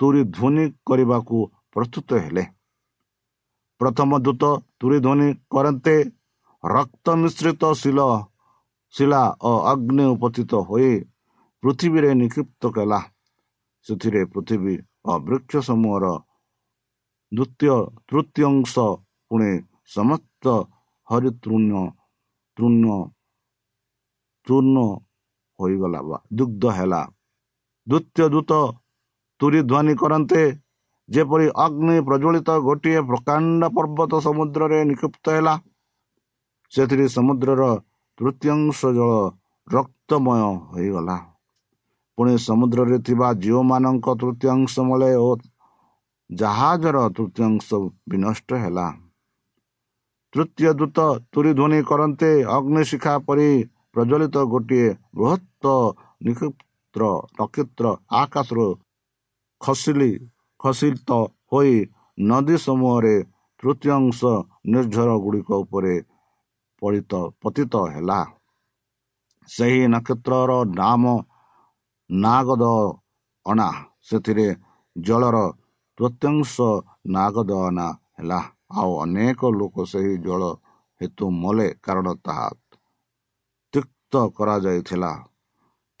ତୁରି 0.00 0.22
ଧ୍ୱନି 0.36 0.64
କରିବାକୁ 0.88 1.38
ପ୍ରସ୍ତୁତ 1.76 2.08
ହେଲେ। 2.24 2.44
ପ୍ରଥମ 3.80 4.10
ଦୂତ 4.24 4.42
ତୁରି 4.78 4.98
ଧ୍ୱନି 5.04 5.28
କରନ୍ତେ 5.52 5.96
ରକ୍ତ 6.64 7.06
ମିଶ୍ରିତ 7.22 7.62
ଶିଳ 7.80 7.98
ଶିଳା 8.94 9.22
ଓ 9.48 9.52
ଅଗ୍ନି 9.72 10.04
ଉପସ୍ଥିତ 10.14 10.52
ହୋଇ 10.68 10.92
ପୃଥିବୀରେ 11.62 12.10
ନିକ୍ଷିପ୍ତ 12.20 12.62
କଲା। 12.76 13.00
ସେଥିରେ 13.86 14.22
ପୃଥିବୀ 14.32 14.74
ଓ 15.08 15.12
ବୃକ୍ଷ 15.26 15.52
ସମୂହର 15.68 16.06
ଦ୍ୱିତୀୟ 17.32 17.76
ତୃତୀୟାଂଶ 18.08 18.74
ପୁଣି 19.30 19.50
ସମସ୍ତ 19.94 20.44
ହରିତୃଣ୍ୟ 21.08 21.82
ତୃଣ୍ୟ 22.56 22.96
ଚୂର୍ଣ୍ଣ 24.46 24.76
ହୋଇଗଲା 25.58 26.00
ବା 26.08 26.16
ଦୁଗ୍ଧ 26.36 26.64
ହେଲା। 26.76 27.02
ଦ୍ୱିତୀୟ 27.86 28.26
ଦୂତ 28.34 28.52
ତୁରି 29.40 29.60
ଧ୍ୱନି 29.70 29.94
କରନ୍ତେ 30.02 30.42
ଯେପରି 31.08 31.46
ଅଗ୍ନି 31.64 31.96
ପ୍ରଜ୍ୱଳିତ 32.06 32.50
ଗୋଟିଏ 32.66 33.00
ପ୍ରକାଣ୍ଡ 33.10 33.62
ପର୍ବତ 33.76 34.12
ସମୁଦ୍ରରେ 34.26 34.78
ନିକ୍ଷିପ୍ତ 34.90 35.26
ହେଲା 35.36 35.54
ସେଥିରେ 36.72 37.06
ସମୁଦ୍ରର 37.16 37.62
ତୃତୀୟାଂଶ 38.18 38.78
ଜଳ 38.98 39.12
ରକ୍ତମୟ 39.68 40.42
ହୋଇଗଲା। 40.72 41.16
ପୁଣି 42.18 42.34
ସମୁଦ୍ରରେ 42.48 42.98
ଥିବା 43.06 43.28
ଝିଅମାନଙ୍କ 43.42 44.06
ତୃତୀୟାଂଶ 44.20 44.74
ମଳେ 44.88 45.10
ଓ 45.16 45.28
ଜାହାଜର 46.30 46.96
ତୃତୀୟାଂଶ 47.16 47.68
ବିନଷ୍ଟ 48.10 48.48
ହେଲା। 48.62 48.86
ତୃତୀୟ 50.32 50.70
ଦୂତ 50.78 50.98
ତୁରି 51.32 51.52
ଧ୍ୱନି 51.58 51.80
କରନ୍ତେ 51.90 52.30
ଅଗ୍ନିଶିଖା 52.56 53.14
ପରି 53.26 53.50
ପ୍ରଜ୍ୱଳିତ 53.92 54.36
ଗୋଟିଏ 54.52 54.88
ବୃହତ୍ତ 55.16 55.64
ନିକ୍ଷିପ୍ତ 56.24 56.96
ନକ୍ଷତ୍ର 57.40 57.86
ଆକାଶରୁ 58.22 58.66
ଖସିଲି 59.60 60.10
ଖସିତ 60.60 61.10
ହୋଇ 61.50 61.74
ନଦୀ 62.18 62.56
ସମୂହରେ 62.66 63.16
ତୃତୀୟାଂଶ 63.58 64.20
ନିର୍ଝର 64.72 65.10
ଗୁଡ଼ିକ 65.24 65.48
ଉପରେ 65.64 65.94
ପଡ଼ିତ 66.82 67.12
ପତିତ 67.42 67.74
ହେଲା। 67.94 68.20
ସେହି 69.48 69.82
ନକ୍ଷତ୍ରର 69.94 70.50
ନାମ 70.80 71.04
ନାଗଦ 72.10 72.64
ଅଣା 73.46 73.68
ସେଥିରେ 74.08 74.48
ଜଳର 74.96 75.36
ତୃତୀୟାଂଶ 75.98 76.54
ନାଗଦ 77.14 77.50
ଅଣା 77.68 77.88
ହେଲା। 78.16 78.40
ଆଉ 78.78 78.90
ଅନେକ 79.02 79.40
ଲୋକ 79.58 79.76
ସେହି 79.92 80.14
ଜଳ 80.26 80.42
ହେତୁ 81.00 81.24
ମଲେ 81.42 81.68
କାରଣ 81.84 82.06
ତାହା 82.24 82.48
ତିକ୍ତ 83.74 84.12
କରାଯାଇଥିଲା। 84.36 85.12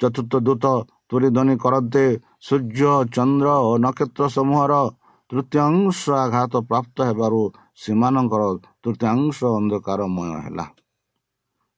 ଚତୁର୍ଥ 0.00 0.32
ଦୂତ 0.46 0.64
ତୁରିଧ୍ୱନି 1.08 1.54
କରନ୍ତେ 1.64 2.04
ସୂର୍ଯ୍ୟ 2.42 2.90
ଚନ୍ଦ୍ର 3.14 3.48
ଓ 3.68 3.70
ନକ୍ଷତ୍ର 3.84 4.24
ସମୂହର 4.36 4.74
ତୃତୀୟାଂଶ 5.30 6.00
ଆଘାତ 6.24 6.54
ପ୍ରାପ୍ତ 6.70 6.96
ହେବାରୁ 7.08 7.40
ସେମାନଙ୍କର 7.82 8.42
ତୃତୀୟାଂଶ 8.82 9.38
ଅନ୍ଧକାରମୟ 9.58 10.30
ହେଲା। 10.44 10.66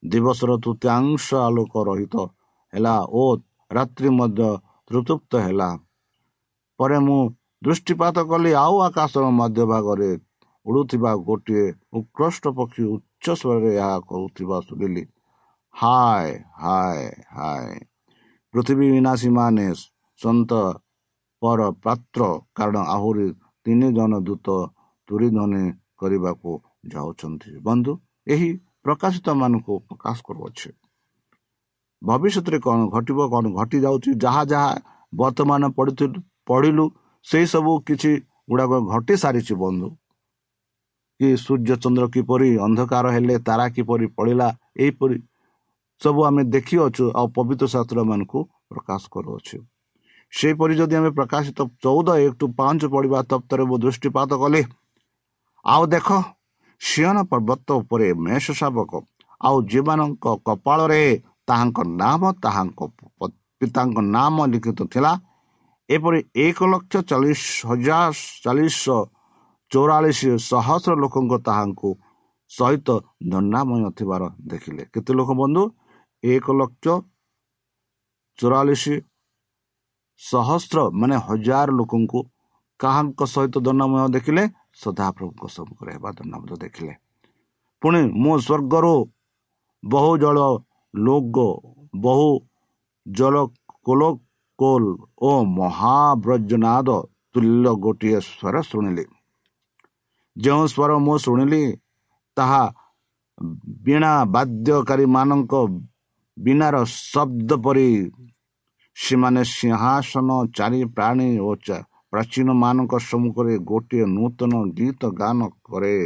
ଦିବସର 0.03 0.51
ତୃତୀୟାଂଶ 0.65 1.27
ଆଲୋକ 1.47 1.73
ରହିତ 1.89 2.15
ହେଲା 2.73 2.97
ଓ 3.13 3.25
ରାତ୍ରି 3.71 4.11
ମଧ୍ୟ 4.19 4.49
ତୃତୁପ୍ତ 4.91 5.33
ହେଲା। 5.47 5.71
ପରେ 6.81 6.99
ମୁଁ 7.07 7.21
ଦୃଷ୍ଟିପାତ 7.65 8.17
କଲି 8.31 8.51
ଆଉ 8.65 8.75
ଆକାଶର 8.89 9.25
ମଧ୍ୟଭାଗରେ 9.41 10.11
ଉଡ଼ୁଥିବା 10.67 11.11
ଗୋଟିଏ 11.27 11.65
ଉତ୍କୃଷ୍ଟ 11.99 12.45
ପକ୍ଷୀ 12.59 12.83
ଉଚ୍ଚ 12.95 13.27
ସ୍ୱରରେ 13.41 13.71
ଏହା 13.77 13.97
କହୁଥିବା 14.09 14.57
ଶୁଣିଲି 14.69 15.03
ହାୟ 15.75 16.29
ହାୟ 16.63 17.01
ହାୟ 17.37 17.69
ପୃଥିବୀ 18.55 18.87
ବିନାଶୀମାନେ 18.93 19.67
ସନ୍ତ 20.21 20.51
ପର 21.43 21.61
ପାତ୍ର 21.85 22.21
କାରଣ 22.57 22.79
ଆହୁରି 22.95 23.27
ତିନି 23.67 23.89
ଜଣ 23.99 24.13
ଦୂତ 24.29 24.47
ତୁରିଧ୍ୱନି 25.09 25.65
କରିବାକୁ 26.01 26.51
ଯାଉଛନ୍ତି। 26.93 27.51
ବନ୍ଧୁ 27.67 27.93
ଏହି 28.33 28.49
ପ୍ରକାଶିତ 28.85 29.27
ମାନଙ୍କୁ 29.41 29.75
ପ୍ରକାଶ 29.89 30.17
କରୁଅଛି। 30.29 30.71
ଭବିଷ୍ୟତରେ 32.03 32.59
କ'ଣ 32.67 32.79
ଘଟିବ 32.95 33.19
କ'ଣ 33.33 33.45
ଘଟି 33.59 33.79
ଯାଉଛି 33.85 34.11
ଯାହା 34.25 34.43
ଯାହା 34.53 34.71
ବର୍ତ୍ତମାନ 35.13 35.63
ପଢ଼ିଲୁ 36.49 36.85
ସେଇ 37.27 37.47
ସବୁ 37.53 37.73
କିଛି 37.87 38.13
ଗୁଡ଼ାକ 38.51 38.73
ଘଟି 38.93 39.15
ସାରିଛି 39.23 39.55
ବନ୍ଧୁ। 39.63 39.89
କି 41.21 41.29
ସୂର୍ଯ୍ୟ 41.45 41.75
ଚନ୍ଦ୍ର 41.83 42.05
କିପରି 42.15 42.49
ଅନ୍ଧକାର 42.67 43.05
ହେଲେ 43.15 43.37
ତାରା 43.49 43.67
କିପରି 43.77 44.07
ପଡ଼ିଲା 44.17 44.49
ଏହିପରି 44.83 45.17
ସବୁ 46.01 46.21
ଆମେ 46.29 46.43
ଦେଖିଅଛୁ 46.55 47.05
ଆଉ 47.19 47.27
ପବିତ୍ର 47.37 47.67
ଶାସ୍ତ୍ର 47.75 47.99
ମାନଙ୍କୁ 48.11 48.39
ପ୍ରକାଶ 48.71 49.03
କରୁଅଛୁ। 49.15 49.59
ସେହିପରି 50.33 50.75
ଯଦି 50.81 50.95
ଆମେ 50.97 51.11
ପ୍ରକାଶିତ 51.19 51.59
ଚଉଦ 51.83 52.09
ଏକ 52.25 52.33
ଟୁ 52.41 52.47
ପାଞ୍ଚ 52.59 52.83
ପଢ଼ିବା 52.95 53.19
ତପ୍ତରେ 53.31 53.65
ମୁଁ 53.71 53.77
ଦୃଷ୍ଟିପାତ 53.85 54.31
କଲେ। 54.43 54.63
ଆଉ 55.65 55.83
ଦେଖ 55.95 56.09
ସିଅନ 56.81 57.17
ପର୍ବତ 57.31 57.69
ଉପରେ 57.81 58.07
ମେଷ 58.27 58.47
ଶାବକ 58.61 58.93
ଆଉ 59.41 59.57
ଯେଉଁମାନଙ୍କ 59.71 60.25
କପାଳରେ 60.47 61.03
ତାହାଙ୍କ 61.49 61.79
ନାମ 62.01 62.23
ତାହାଙ୍କ 62.45 62.81
ପିତାଙ୍କ 63.61 63.97
ନାମ 64.17 64.37
ଲିଖିତ 64.53 64.81
ଥିଲା। 64.93 65.13
ଏପରି 65.89 66.21
ଏକ 66.47 66.59
ଲକ୍ଷ 66.73 66.95
ଚାଳିଶ 67.11 67.43
ହଜାର 67.71 68.13
ଚାଳିଶ 68.45 68.85
ଚଉରାଳିଶ 69.71 70.21
ସହସ୍ର 70.51 70.93
ଲୋକଙ୍କ 71.03 71.33
ତାହାଙ୍କୁ 71.47 71.91
ସହିତ 72.51 72.89
ଦଣ୍ଡାମୟ 73.31 73.83
ଥିବାର 73.99 74.23
ଦେଖିଲେ। 74.51 74.83
କେତେ 74.93 75.13
ଲୋକ 75.19 75.31
ବନ୍ଧୁ? 75.41 75.63
ଏକ 76.23 76.47
ଲକ୍ଷ 76.61 76.87
ଚଉରାଳିଶ 78.39 78.85
ସହସ୍ର 80.21 80.79
ମାନେ 81.01 81.17
ହଜାର 81.27 81.69
ଲୋକଙ୍କୁ 81.79 82.21
କାହାଙ୍କ 82.81 83.21
ସହିତ 83.35 83.55
ଦଣ୍ଡାମୟ 83.67 84.09
ଦେଖିଲେ 84.17 84.43
ସଦାପ୍ରଭୁଙ୍କ 84.83 85.43
ସମ୍ମୁଖରେ 85.57 85.91
ହେବା 85.97 86.11
ଦଣ୍ଡାମୟ 86.19 86.57
ଦେଖିଲେ। 86.65 86.93
ପୁଣି 87.83 88.01
ମୁଁ 88.23 88.35
ସ୍ୱର୍ଗରୁ 88.47 88.95
ବହୁ 89.83 90.13
ଜଳ 90.23 90.39
ଲୋକ 90.95 91.37
ବହୁ 91.97 92.31
ଜଳ 93.07 93.35
କୋଲ 93.87 94.03
କୋଲ 94.59 94.85
ଓ 95.21 95.31
ମହାବ୍ରଜନାଦ 95.59 96.89
ତୁଲ୍ୟ 97.33 97.67
ଗୋଟିଏ 97.85 98.19
ସ୍ୱର 98.21 98.57
ଶୁଣିଲି। 98.71 99.05
ଯେଉଁ 100.37 100.65
ସ୍ୱର 100.73 100.91
ମୁଁ 101.07 101.17
ଶୁଣିଲି 101.25 101.63
ତାହା 102.37 102.63
ବୀଣା 103.85 104.13
ବାଦ୍ୟକାରୀମାନଙ୍କ 104.35 105.55
ବିନାର 106.37 106.77
ଶବ୍ଦ 106.85 107.51
ପରି 107.65 107.89
ସେମାନେ 108.97 109.43
ସିଂହାସନ 109.51 110.31
ଚାରି 110.57 110.81
ପ୍ରାଣୀ 110.95 111.31
ଓ 111.41 111.51
ପ୍ରାଚୀନ 112.13 112.49
ମାନଙ୍କ 112.55 112.95
ସମ୍ମୁଖରେ 113.01 113.55
ଗୋଟିଏ 113.65 114.07
ନୂତନ 114.11 114.53
ଗୀତ 114.77 115.03
ଗାନ 115.15 115.39
କରେ 115.67 115.97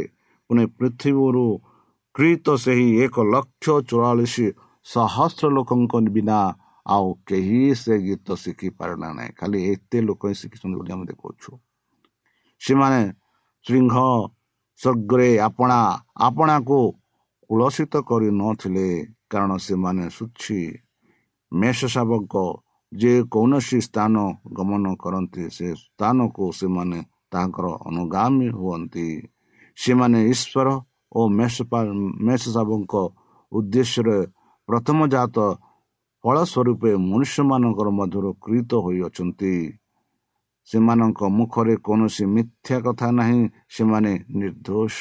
ପୁଣି 0.49 0.63
ପୃଥିବୀରୁ 0.77 1.45
କ୍ରୀତ 2.15 2.47
ସେହି 2.63 2.87
ଏକ 3.03 3.15
ଲକ୍ଷ 3.27 3.65
ଚଉରାଳିଶ 3.89 4.35
ସହସ୍ର 4.85 5.45
ଲୋକଙ୍କ 5.55 5.93
ବିନା 6.09 6.39
ଆଉ 6.85 7.07
କେହି 7.27 7.61
ସେ 7.75 7.93
ଗୀତ 7.99 8.27
ଶିଖିପାରିଲା 8.37 9.09
ନାହିଁ 9.11 9.31
ଖାଲି 9.33 9.59
ଏତେ 9.71 9.97
ଲୋକ 10.07 10.21
ହିଁ 10.29 10.35
ଶିଖିଛନ୍ତି 10.41 10.75
ବୋଲି 10.79 10.91
ଆମେ 10.95 11.05
ଦେଖାଉଛୁ 11.11 11.51
ସେମାନେ 12.61 13.01
ଶୃଙ୍ଗ 13.65 13.95
ସ୍ୱର୍ଗରେ 14.79 15.29
ଆପଣା 15.39 15.79
ଆପଣାକୁ 16.27 16.79
କୁଳସିତ 17.49 17.93
କରିନଥିଲେ 18.09 18.87
କାରଣ 19.29 19.51
ସେମାନେ 19.67 20.03
ସୁଛି 20.09 20.59
ମେଷ 21.51 21.79
ଶାବକ 21.87 22.33
ଯେ 23.01 23.13
କୌଣସି 23.33 23.79
ସ୍ଥାନ 23.87 24.13
ଗମନ 24.57 24.85
କରନ୍ତି 25.03 25.43
ସେ 25.55 25.67
ସ୍ଥାନକୁ 25.83 26.45
ସେମାନେ 26.59 26.99
ତାଙ୍କର 27.31 27.65
ଅନୁଗାମୀ 27.89 28.47
ହୁଅନ୍ତି। 28.57 29.07
ସେମାନେ 29.77 30.19
ଈଶ୍ୱର 30.33 30.67
ଓ 31.17 31.19
ମେଷ 31.37 31.55
ମେଷ 32.27 32.43
ଶାବଙ୍କ 32.55 32.93
ଉଦ୍ଦେଶ୍ୟରେ 33.51 34.17
ପ୍ରଥମ 34.69 34.97
ଜାତ 35.13 35.37
ଫଳ 36.23 36.35
ସ୍ୱରୂପେ 36.51 36.91
ମନୁଷ୍ୟମାନଙ୍କର 37.09 37.87
ମଧ୍ୟରୁ 37.99 38.29
କୃତ 38.43 38.71
ହୋଇଅଛନ୍ତି। 38.85 39.55
ସେମାନଙ୍କ 40.67 41.19
ମୁଖରେ 41.37 41.75
କୌଣସି 41.85 42.23
ମିଥ୍ୟା 42.35 42.77
କଥା 42.85 43.07
ନାହିଁ। 43.19 43.41
ସେମାନେ 43.75 44.11
ନିର୍ଦ୍ଦୋଷ। 44.39 44.97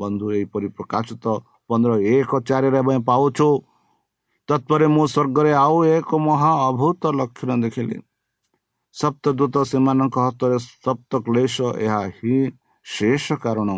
ବନ୍ଧୁ 0.00 0.26
ଏହିପରି 0.36 0.68
ପ୍ରକାଶିତ 0.76 1.24
ପନ୍ଦର 1.68 1.92
ଏକ 2.14 2.30
ଚାରିରେ 2.48 2.78
ଆମେ 2.82 2.96
ପାଉଛୁ 3.08 3.48
ତତ୍ପରେ 4.50 4.86
ମୁଁ 4.86 5.06
ସ୍ୱର୍ଗରେ 5.06 5.52
ଆଉ 5.64 5.76
ଏକ 5.96 6.10
ମହା 6.26 6.52
ଅଭୂତ 6.68 7.02
ଲକ୍ଷଣ 7.18 7.50
ଦେଖିଲି। 7.64 7.98
ସପ୍ତଦୂତ 8.94 9.54
ସେମାନଙ୍କ 9.62 10.16
ହସ୍ତରେ 10.26 10.56
ସପ୍ତ 10.84 11.12
କ୍ଲେଶ 11.26 11.56
ଏହା 11.84 12.00
ହିଁ 12.16 12.38
ଶେଷ 12.86 13.26
କାରଣ। 13.44 13.70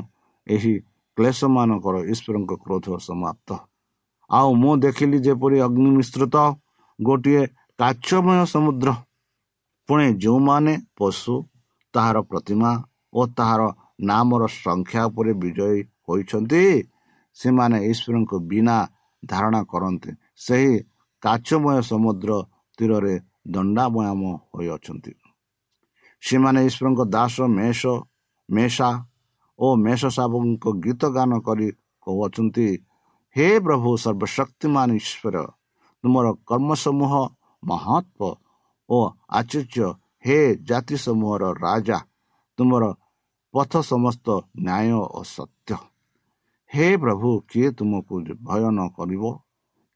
ଏହି 0.47 0.75
କ୍ଲେଶ 1.17 1.39
ମାନଙ୍କର 1.57 1.97
ଈଶ୍ୱରଙ୍କ 2.13 2.53
କ୍ରୋଧ 2.65 2.87
ସମାପ୍ତ। 3.09 3.49
ଆଉ 4.31 4.49
ମୁଁ 4.55 4.75
ଦେଖିଲି 4.77 5.19
ଯେପରି 5.19 5.57
ଅଗ୍ନି 5.61 5.91
ମିଶ୍ରିତ 5.99 6.37
ଗୋଟିଏ 6.99 7.43
କାଚମୟ 7.79 8.41
ସମୁଦ୍ର। 8.47 8.89
ପୁଣି 9.89 10.07
ଯେଉଁମାନେ 10.15 10.73
ପଶୁ 10.99 11.35
ତାହାର 11.95 12.17
ପ୍ରତିମା 12.31 12.71
ଓ 13.15 13.21
ତାହାର 13.37 13.63
ନାମର 14.01 14.43
ସଂଖ୍ୟା 14.65 15.03
ଉପରେ 15.09 15.33
ବିଜୟୀ 15.33 15.81
ହୋଇଛନ୍ତି 16.09 16.63
ସେମାନେ 17.37 17.79
ଈଶ୍ୱରଙ୍କ 17.91 18.33
ବିନା 18.51 18.77
ଧାରଣା 19.23 19.61
କରନ୍ତି। 19.63 20.11
ସେହି 20.43 20.75
କାଚମୟ 21.23 21.79
ସମୁଦ୍ର 21.83 22.31
ତୀରରେ 22.79 23.15
ଦଣ୍ଡାମୟାମ 23.55 24.21
ହୋଇଅଛନ୍ତି 24.55 25.13
ସେମାନେ 26.23 26.61
ଈଶ୍ୱରଙ୍କ 26.69 27.01
ଦାସ 27.15 27.37
ମେଷ 27.59 27.81
ମେଷା 28.49 28.89
ଓ 29.59 29.67
ମେଷ 29.77 30.03
ସାବୁଙ୍କ 30.17 30.65
ଗୀତ 30.85 31.03
ଗାନ 31.17 31.31
କରି 31.47 31.69
କହୁଅଛନ୍ତି 32.07 32.67
ହେ 33.37 33.47
ପ୍ରଭୁ 33.65 33.91
ସର୍ବଶକ୍ତିମାନ 34.05 34.89
ଈଶ୍ୱର 35.01 35.37
ତୁମର 36.05 36.27
କର୍ମ 36.47 36.71
ସମୂହ 36.85 37.13
ମହତ୍ଵ 37.63 38.21
ଓ 38.89 38.99
ଆଚର୍ଯ୍ୟ 39.31 39.89
ହେ 40.25 40.39
ଜାତି 40.69 40.97
ସମୂହର 40.97 41.43
ରାଜା 41.65 41.99
ତୁମର 42.59 42.85
ପଥ 43.55 43.73
ସମସ୍ତ 43.83 44.27
ନ୍ୟାୟ 44.59 44.91
ଓ 45.09 45.21
ସତ୍ୟ। 45.27 45.77
ହେ 46.71 46.87
ପ୍ରଭୁ 46.97 47.31
କିଏ 47.51 47.69
ତୁମକୁ 47.79 48.15
ଭୟ 48.47 48.63
ନ 48.71 48.81
କରିବ? 48.97 49.23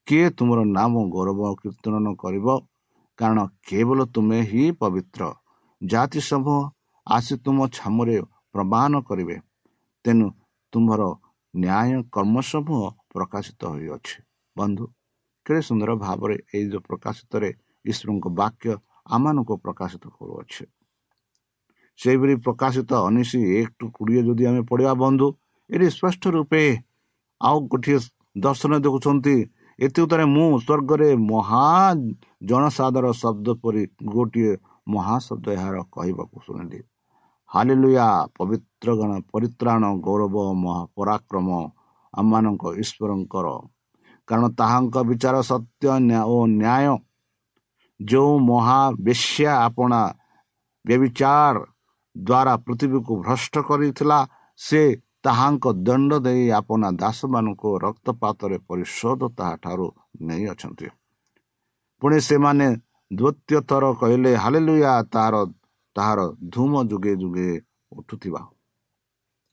କିଏ 0.07 0.27
ତୁମର 0.37 0.59
ନାମ 0.77 0.93
ଗୌରବ 1.13 1.41
କୀର୍ତ୍ତନ 1.61 2.15
କରିବ? 2.23 2.47
କାରଣ 3.19 3.39
କେବଳ 3.67 3.99
ତୁମେ 4.13 4.39
ହିଁ 4.51 4.65
ପବିତ୍ର। 4.81 5.21
ଜାତି 5.81 6.19
ସମୂହ 6.29 6.59
ଆସି 7.07 7.35
ତୁମ 7.45 7.57
ଛାମରେ 7.77 8.17
ପ୍ରମାଣ 8.53 8.93
କରିବେ। 9.09 9.37
ତେଣୁ 10.05 10.27
ତୁମର 10.73 11.01
ନ୍ୟାୟ 11.53 11.99
କର୍ମ 12.13 12.35
ସମୂହ 12.51 12.81
ପ୍ରକାଶିତ 13.13 13.61
ହୋଇଅଛି। 13.73 14.15
ବନ୍ଧୁ 14.55 14.83
କେତେ 15.45 15.61
ସୁନ୍ଦର 15.61 15.91
ଭାବରେ 15.95 16.35
ଏଇ 16.55 16.65
ଯେଉଁ 16.71 16.83
ପ୍ରକାଶିତରେ 16.89 17.49
ଈଶ୍ୱରଙ୍କ 17.85 18.25
ବାକ୍ୟ 18.39 18.71
ଆମମାନଙ୍କୁ 19.15 19.53
ପ୍ରକାଶିତ 19.65 20.03
କରୁଅଛେ। 20.15 20.65
ସେହିପରି 21.99 22.33
ପ୍ରକାଶିତ 22.45 22.91
ଅନିଶି 23.07 23.39
ଏକ 23.59 23.69
ଟୁ 23.79 23.85
କୋଡ଼ିଏ 23.95 24.21
ଯଦି 24.27 24.43
ଆମେ 24.49 24.61
ପଢ଼ିବା 24.69 24.93
ବନ୍ଧୁ 25.03 25.27
ଏଠି 25.69 25.87
ସ୍ପଷ୍ଟ 25.97 26.23
ରୂପେ 26.35 26.63
ଆଉ 27.41 27.57
ଗୋଟିଏ 27.71 27.97
ଦର୍ଶନ 28.37 28.71
ଦେଖୁଛନ୍ତି 28.85 29.35
ଏଥିଉତରେ 29.79 30.25
ମୁଁ 30.25 30.47
ସ୍ୱର୍ଗରେ 30.59 31.09
ମହା 31.31 31.67
ଜନସାଦର 32.49 33.05
ଶବ୍ଦ 33.13 33.47
ପରି 33.61 33.83
ଗୋଟିଏ 34.05 34.53
ମହାଶବ୍ଦ 34.87 35.45
ଏହାର 35.57 35.75
କହିବାକୁ 35.95 36.37
ଶୁଣିଲି। 36.45 36.79
ହାଲିଲୁୟା 37.49 38.07
ପବିତ୍ର 38.37 38.87
ଗଣ 38.99 39.11
ପରିତ୍ରାଣ 39.31 39.83
ଗୌରବ 40.05 40.35
ମହାପରାକ୍ରମ 40.63 41.49
ଆମମାନଙ୍କ 42.13 42.63
ଈଶ୍ୱରଙ୍କର। 42.81 43.47
କାରଣ 44.27 44.45
ତାହାଙ୍କ 44.59 44.95
ବିଚାର 45.09 45.35
ସତ୍ୟ 45.41 45.85
ଓ 46.33 46.37
ନ୍ୟାୟ। 46.61 46.93
ଯେଉଁ 47.99 48.33
ମହାବେଶ୍ୟା 48.49 49.51
ଆପଣା 49.67 50.01
ବ୍ୟବିଚାର 50.85 51.55
ଦ୍ୱାରା 52.15 52.53
ପୃଥିବୀକୁ 52.65 53.13
ଭ୍ରଷ୍ଟ 53.21 53.55
କରିଥିଲା 53.67 54.19
ସେ 54.59 54.81
ତାହାଙ୍କ 55.27 55.65
ଦଣ୍ଡ 55.87 56.11
ଦେଇ 56.25 56.43
ଆପଣା 56.59 56.89
ଦାସମାନଙ୍କୁ 57.01 57.69
ରକ୍ତପାତରେ 57.85 58.57
ପରିଶୋଧ 58.69 59.21
ତାହାଠାରୁ 59.37 59.87
ନେଇଅଛନ୍ତି 60.27 60.87
ପୁଣି 62.01 62.17
ସେମାନେ 62.29 62.67
ଦ୍ୱିତୀୟ 63.11 63.59
ଥର 63.69 63.83
କହିଲେ 64.01 64.31
ହାଲେଲୁୟା 64.43 64.93
ତାହାର 65.13 65.35
ତାହାର 65.95 66.19
ଧୂମ 66.53 66.73
ଯୁଗେ 66.91 67.13
ଯୁଗେ 67.21 67.49
ଉଠୁଥିବା। 67.91 68.41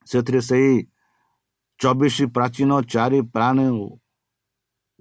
ସେଥିରେ 0.06 0.40
ସେହି 0.48 0.74
ଚବିଶ 1.80 2.16
ପ୍ରାଚୀନ 2.34 2.70
ଚାରି 2.92 3.20
ପ୍ରାଣୀ 3.34 3.66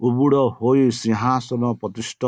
ଉବୁଡ଼ 0.00 0.40
ହୋଇ 0.58 0.84
ସିଂହାସନ 1.00 1.62
ପ୍ରତିଷ୍ଠ 1.80 2.22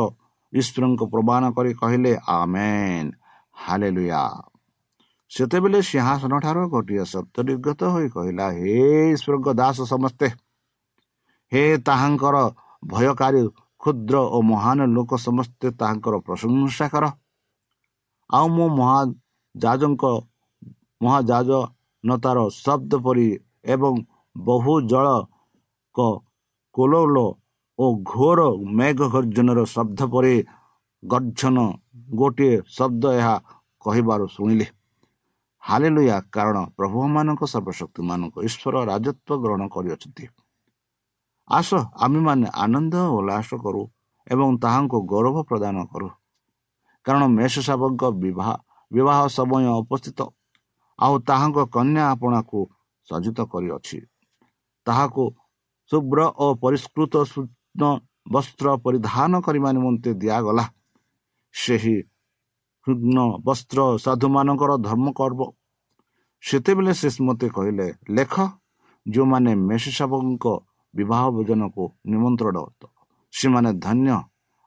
ଈଶ୍ୱରଙ୍କୁ 0.53 1.05
ପ୍ରମାଣ 1.15 1.43
କରି 1.57 1.73
କହିଲେ 1.81 2.13
ଆମେନ୍ 2.37 3.09
ହାଲେଲୁୟା। 3.57 4.23
ସେତେବେଳେ 5.31 5.79
ସିଂହାସନ 5.89 6.33
ଠାରୁ 6.45 6.63
ଗୋଟିଏ 6.73 7.05
ସତ୍ୟ 7.13 7.39
ନିର୍ଗତ 7.49 7.81
ହୋଇ 7.95 8.09
କହିଲା 8.17 8.47
ହେ 8.57 8.75
ଈଶ୍ୱରଙ୍କ 9.15 9.49
ଦାସ 9.61 9.79
ସମସ୍ତେ 9.93 10.27
ହେ 11.53 11.63
ତାହାଙ୍କର 11.87 12.37
ଭୟକାରୀ 12.83 13.43
କ୍ଷୁଦ୍ର 13.81 14.17
ଓ 14.37 14.39
ମହାନ 14.51 14.79
ଲୋକ 14.97 15.11
ସମସ୍ତେ 15.27 15.67
ତାହାଙ୍କର 15.81 16.15
ପ୍ରଶଂସା 16.27 16.87
କର। 16.95 17.05
ଆଉ 18.31 18.47
ମୁଁ 18.57 18.69
ମହାଜାଜଙ୍କ 18.79 20.05
ମହାଜାଜନତାର 21.01 22.39
ଶବ୍ଦ 22.65 22.93
ପରି 23.07 23.29
ଏବଂ 23.75 23.95
ବହୁ 24.37 24.73
ଜଳ 24.91 25.07
କୋଲୋଲ 26.75 27.17
ଓ 27.79 27.85
ଘୋର 28.11 28.41
ମେଘ 28.79 28.99
ଗର୍ଜନର 29.15 29.61
ଶବ୍ଦ 29.75 30.01
ପରି 30.15 30.35
ଗର୍ଜନ 31.03 31.57
ଗୋଟିଏ 32.15 32.55
ଶବ୍ଦ 32.77 33.03
ଏହା 33.19 33.35
କହିବାରୁ 33.85 34.25
ଶୁଣିଲେ। 34.37 34.67
ହାଲେଲୁୟା। 35.67 36.17
କାରଣ 36.35 36.57
ପ୍ରଭୁମାନଙ୍କ 36.79 37.43
ସର୍ବଶକ୍ତିମାନଙ୍କ 37.53 38.35
ଈଶ୍ୱର 38.49 38.75
ରାଜତ୍ୱ 38.91 39.41
ଗ୍ରହଣ 39.43 39.63
କରିଅଛନ୍ତି। 39.75 40.25
ଆସ 41.51 41.71
ଆମେମାନେ 42.05 42.47
ଆନନ୍ଦ 42.65 42.95
ଉଲ୍ଲାସ 43.17 43.51
କରୁ 43.65 43.83
ଏବଂ 44.27 44.49
ତାହାଙ୍କୁ 44.63 44.99
ଗୌରବ 45.13 45.37
ପ୍ରଦାନ 45.51 45.77
କରୁ। 45.93 46.09
କାରଣ 47.07 47.23
ମେଷ 47.39 47.55
ସାବଙ୍କ 47.69 48.03
ବିବାହ 48.91 49.19
ସମୟ 49.37 49.65
ଉପସ୍ଥିତ 49.83 50.21
ଆଉ 50.99 51.15
ତାହାଙ୍କ 51.29 51.59
କନ୍ୟା 51.75 52.03
ଆପଣାକୁ 52.13 52.59
ସଜ୍ଜିତ 53.09 53.39
କରିଅଛି। 53.53 53.99
ତାହାକୁ 54.87 55.25
ଶୁଭ୍ର 55.91 56.19
ଓ 56.43 56.47
ପରିଷ୍କୃତ 56.63 57.15
ସୂକ୍ଷ୍ମ 57.33 57.83
ବସ୍ତ୍ର 58.35 58.67
ପରିଧାନ 58.85 59.33
କରିବା 59.47 59.71
ନିମନ୍ତେ 59.77 60.11
ଦିଆଗଲା। 60.23 60.65
ସେହି 61.55 61.97
ସୂକ୍ଷ୍ମ 62.87 63.19
ବସ୍ତ୍ର 63.47 63.81
ସାଧୁମାନଙ୍କର 64.05 64.73
ଧର୍ମ 64.79 65.07
କର୍ବ 65.13 65.41
ସେତେବେଳେ 66.45 66.93
ସେ 66.95 67.09
ମୋତେ 67.27 67.47
କହିଲେ 67.49 67.87
ଲେଖ 68.11 68.35
ଯେଉଁମାନେ 69.07 69.53
ମେଷସାବଙ୍କ 69.69 70.45
ବିବାହ 70.95 71.23
ଭୋଜନକୁ 71.31 71.85
ନିମନ୍ତ୍ରଣ 72.07 72.57
ସେମାନେ 73.33 73.71
ଧନ୍ୟ। 73.87 74.17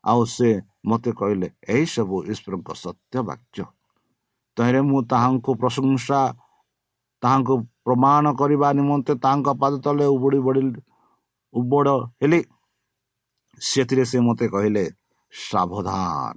ଆଉ 0.04 0.22
ସେ 0.26 0.50
ମୋତେ 0.86 1.12
କହିଲେ 1.20 1.48
ଏହିସବୁ 1.68 2.16
ଈଶ୍ୱରଙ୍କ 2.32 2.70
ସତ୍ୟ 2.84 3.16
ବାକ୍ୟ। 3.30 3.64
ତହିଁରେ 4.58 4.82
ମୁଁ 4.82 5.00
ତାହାଙ୍କୁ 5.12 5.52
ପ୍ରଶଂସା 5.62 6.20
ତାହାଙ୍କୁ 7.24 7.56
ପ୍ରମାଣ 7.86 8.26
କରିବା 8.40 8.68
ନିମନ୍ତେ 8.80 9.14
ତାଙ୍କ 9.26 9.48
ପାଦ 9.62 9.74
ତଳେ 9.84 10.06
ଉବୁଡ଼ି 10.16 10.40
ବଢ଼ି 10.48 10.62
ଉବଡ଼ 11.54 11.90
ହେଲି। 12.22 12.42
ସେଥିରେ 13.62 14.04
ସେ 14.12 14.18
ମୋତେ 14.20 14.46
କହିଲେ 14.54 14.84
ସାବଧାନ 15.34 16.34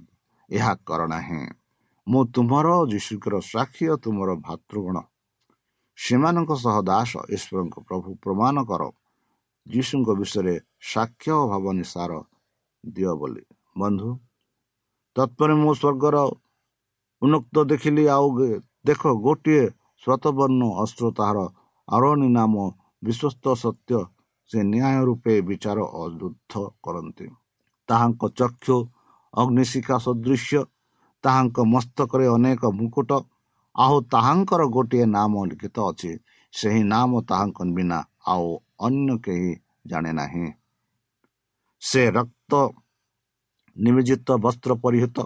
ଏହା 0.49 0.71
କର 0.87 1.01
ନାହିଁ। 1.07 1.41
ମୁଁ 2.07 2.21
ତୁମର 2.35 2.67
ଯୀଶୁଙ୍କର 2.91 3.35
ସାକ୍ଷୀ 3.51 3.85
ଓ 3.93 3.95
ତୁମର 4.03 4.29
ଭାତୃଗଣ। 4.47 4.97
ସେମାନଙ୍କ 5.97 6.51
ସହ 6.63 6.75
ଦାସ 6.89 7.11
ଈଶ୍ୱରଙ୍କ 7.35 7.75
ପ୍ରଭୁ 7.87 8.09
ପ୍ରମାଣ 8.23 8.55
କର। 8.69 8.83
ଯୀଶୁଙ୍କ 9.67 10.09
ବିଷୟରେ 10.19 10.55
ସାକ୍ଷ୍ୟ 10.91 11.35
ଭାବନି 11.51 11.85
ସାର 11.93 12.11
ଦିଅ 12.83 13.11
ବୋଲି। 13.21 13.43
ବନ୍ଧୁ 13.77 14.09
ତତ୍ପରେ 15.15 15.53
ମୁଁ 15.61 15.73
ସ୍ୱର୍ଗର 15.81 16.17
ଉନ୍ନୁକ୍ତ 17.21 17.55
ଦେଖିଲି। 17.71 18.03
ଆଉ 18.15 18.27
ଦେଖ 18.87 19.01
ଗୋଟିଏ 19.25 19.63
ସ୍ୱତବର୍ଣ୍ଣ 20.03 20.61
ଅସ୍ତ୍ର 20.83 21.05
ତାହାର 21.17 21.39
ଆରୋନୀ 21.87 22.29
ନାମ 22.37 22.53
ବିଶ୍ୱସ୍ତ 23.03 23.45
ସତ୍ୟ। 23.63 23.99
ସେ 24.51 24.59
ନ୍ୟାୟ 24.63 24.97
ରୂପେ 25.07 25.33
ବିଚାର 25.47 25.79
ଅଯୁଦ୍ଧ 26.03 26.53
କରନ୍ତି। 26.83 27.27
ତାହାଙ୍କ 27.89 28.21
ଚକ୍ଷୁ 28.39 28.75
ଅଗ୍ନିଶିଖା 29.33 29.95
ସଦୃଶ୍ୟ 30.05 30.59
ତାହାଙ୍କ 31.23 31.57
ମସ୍ତକରେ 31.73 32.25
ଅନେକ 32.35 32.61
ମୁକୁଟ 32.79 33.11
ଆଉ 33.75 33.95
ତାହାଙ୍କର 34.13 34.61
ଗୋଟିଏ 34.75 35.05
ନାମ 35.17 35.33
ଲିଖିତ 35.49 35.77
ଅଛି। 35.89 36.11
ସେହି 36.53 36.81
ନାମ 36.93 37.11
ତାହାଙ୍କ 37.29 37.59
ବିନା 37.75 37.99
ଆଉ 38.31 38.47
ଅନ୍ୟ 38.87 39.13
କେହି 39.25 39.51
ଜାଣେ 39.89 40.11
ନାହିଁ। 40.19 40.45
ସେ 41.81 42.01
ରକ୍ତ 42.17 42.51
ନିବେଜିତ 43.75 44.27
ବସ୍ତ୍ର 44.45 44.71
ପରିହିତ 44.83 45.17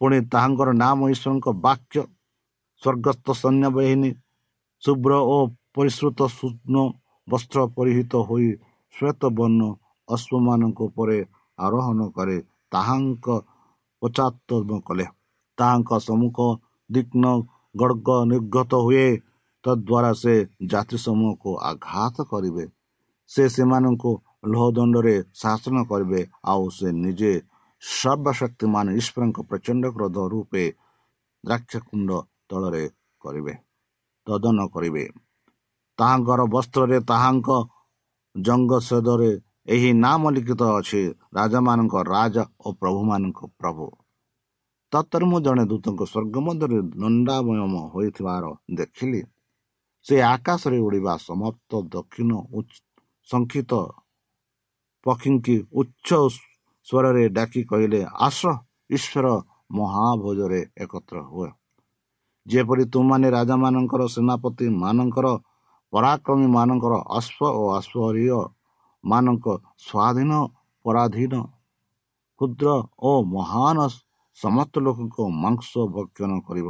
ପୁଣି 0.00 0.18
ତାହାଙ୍କର 0.32 0.68
ନାମ 0.84 0.98
ଈଶ୍ୱରଙ୍କ 1.14 1.46
ବାକ୍ୟ 1.66 1.96
ସ୍ୱର୍ଗସ୍ଥ 2.82 3.26
ସୈନ୍ୟ 3.42 3.66
ବାହିନୀ 3.76 4.10
ଶୁଭ୍ର 4.82 5.12
ଓ 5.34 5.36
ପରିଶ୍ରୁତ 5.74 6.20
ସୂକ୍ଷ୍ମ 6.38 6.76
ବସ୍ତ୍ର 7.28 7.60
ପରିହିତ 7.76 8.12
ହୋଇ 8.28 8.48
ଶ୍ଵେତ 8.94 9.22
ବର୍ଣ୍ଣ 9.38 9.62
ଅଶ୍ୱମାନଙ୍କ 10.08 10.78
ଉପରେ 10.88 11.18
ଆରୋହଣ 11.58 12.00
କରେ 12.16 12.36
ତାହାଙ୍କ 12.72 13.26
ପଚାତମ 14.02 14.70
କଲେ। 14.86 15.06
ତାହାଙ୍କ 15.60 15.90
ସମ୍ମୁଖ 16.06 16.38
ଦିଗ୍ନ 16.90 17.24
ଗଡ଼ଗ 17.74 18.08
ନିର୍ଗତ 18.32 18.72
ହୁଏ। 18.86 19.06
ତଦ୍ୱାରା 19.64 20.12
ସେ 20.22 20.34
ଜାତି 20.70 20.96
ସମୂହକୁ 21.04 21.50
ଆଘାତ 21.70 22.16
କରିବେ। 22.32 22.64
ସେ 23.30 23.44
ସେମାନଙ୍କୁ 23.54 24.10
ଲୋହଦଣ୍ଡରେ 24.52 25.14
ଶାସନ 25.40 25.76
କରିବେ 25.90 26.20
ଆଉ 26.50 26.64
ସେ 26.76 26.88
ନିଜେ 27.04 27.32
ସର୍ବଶକ୍ତିମାନ 27.82 28.86
ଈଶ୍ୱରଙ୍କ 29.00 29.38
ପ୍ରଚଣ୍ଡ 29.50 29.84
କ୍ରୋଧ 29.94 30.16
ରୂପେ 30.32 30.64
ଦ୍ରାକ୍ଷକୁଣ୍ଡ 31.44 32.10
ତଳରେ 32.50 32.84
କରିବେ 33.22 33.54
ତଦନ 34.26 34.58
କରିବେ। 34.74 35.04
ତାହାଙ୍କର 35.98 36.40
ବସ୍ତ୍ରରେ 36.54 36.98
ତାହାଙ୍କ 37.10 37.48
ଜଙ୍ଗସେଦରେ 38.34 39.30
ଏହି 39.74 39.90
ନାମ 40.04 40.22
ଲିଖିତ 40.36 40.62
ଅଛି 40.78 41.00
ରାଜାମାନଙ୍କ 41.36 41.94
ରାଜା 42.08 42.44
ଓ 42.64 42.68
ପ୍ରଭୁମାନଙ୍କ 42.80 43.40
ପ୍ରଭୁ। 43.60 43.86
ତତ୍ତରେ 44.92 45.24
ମୁଁ 45.30 45.38
ଜଣେ 45.46 45.64
ଦୂତଙ୍କ 45.70 46.02
ସ୍ୱର୍ଗ 46.12 46.36
ମଧ୍ୟରେ 46.46 46.78
ଦଣ୍ଡାମୟମ 46.94 47.74
ହୋଇଥିବାର 47.92 48.44
ଦେଖିଲି। 48.78 49.20
ସେ 50.06 50.14
ଆକାଶରେ 50.34 50.78
ଉଡ଼ିବା 50.86 51.14
ସମାପ୍ତ 51.28 51.70
ଦକ୍ଷିଣ 51.94 52.30
ସଂକ୍ଷିତ 53.28 53.72
ପକ୍ଷୀଙ୍କି 55.06 55.56
ଉଚ୍ଚ 55.80 56.08
ସ୍ୱରରେ 56.86 57.22
ଡାକି 57.36 57.62
କହିଲେ 57.70 58.00
ଆସ 58.26 58.40
ଈଶ୍ୱର 58.90 59.26
ମହାଭୋଜରେ 59.70 60.60
ଏକତ୍ର 60.82 61.16
ହୁଏ 61.30 61.50
ଯେପରି 62.46 62.84
ତୁମାନେ 62.92 63.28
ରାଜାମାନଙ୍କର 63.36 64.02
ସେନାପତି 64.14 64.66
ମାନଙ୍କର 64.82 65.26
ପରାକ୍ରମୀ 65.92 66.46
ମାନଙ୍କର 66.56 66.94
ଅଶ୍ଵ 67.18 67.40
ଓ 67.52 67.62
ଅଶ୍ୱରୀୟ 67.78 68.40
ମାନଙ୍କ 69.04 69.46
ସ୍ୱାଧୀନ 69.86 70.32
ପରାଧୀନ 70.84 71.34
କ୍ଷୁଦ୍ର 72.40 72.68
ଓ 73.00 73.10
ମହାନ 73.34 73.78
ସମସ୍ତ 74.42 74.74
ଲୋକଙ୍କ 74.86 75.16
ମାଂସ 75.42 75.70
ଭକ୍ଷଣ 75.94 76.32
କରିବ। 76.48 76.68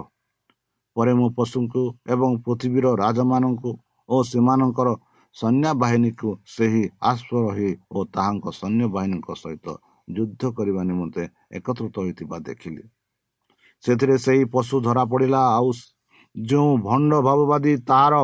ପରେ 0.96 1.12
ମୁଁ 1.18 1.28
ପଶୁଙ୍କୁ 1.38 1.82
ଏବଂ 2.14 2.30
ପୃଥିବୀର 2.44 2.86
ରାଜାମାନଙ୍କୁ 3.02 3.70
ଓ 4.08 4.16
ସେମାନଙ୍କର 4.30 4.88
ସୈନ୍ୟବାହିନୀକୁ 5.36 6.28
ସେହି 6.54 6.84
ଆଶ୍ୱରହି 7.10 7.70
ଓ 7.94 7.98
ତାହାଙ୍କ 8.14 8.46
ସୈନ୍ୟବାହିନୀଙ୍କ 8.60 9.28
ସହିତ 9.42 9.66
ଯୁଦ୍ଧ 10.08 10.42
କରିବା 10.56 10.82
ନିମନ୍ତେ 10.90 11.24
ଏକତ୍ରିତ 11.56 11.96
ହୋଇଥିବା 12.04 12.36
ଦେଖିଲି। 12.48 12.82
ସେଥିରେ 13.84 14.16
ସେହି 14.24 14.44
ପଶୁ 14.54 14.74
ଧରା 14.86 15.04
ପଡ଼ିଲା 15.12 15.40
ଆଉ 15.56 15.68
ଯେଉଁ 16.34 16.72
ଭଣ୍ଡ 16.86 17.12
ଭାବବାଦୀ 17.26 17.72
ତାହାର 17.88 18.14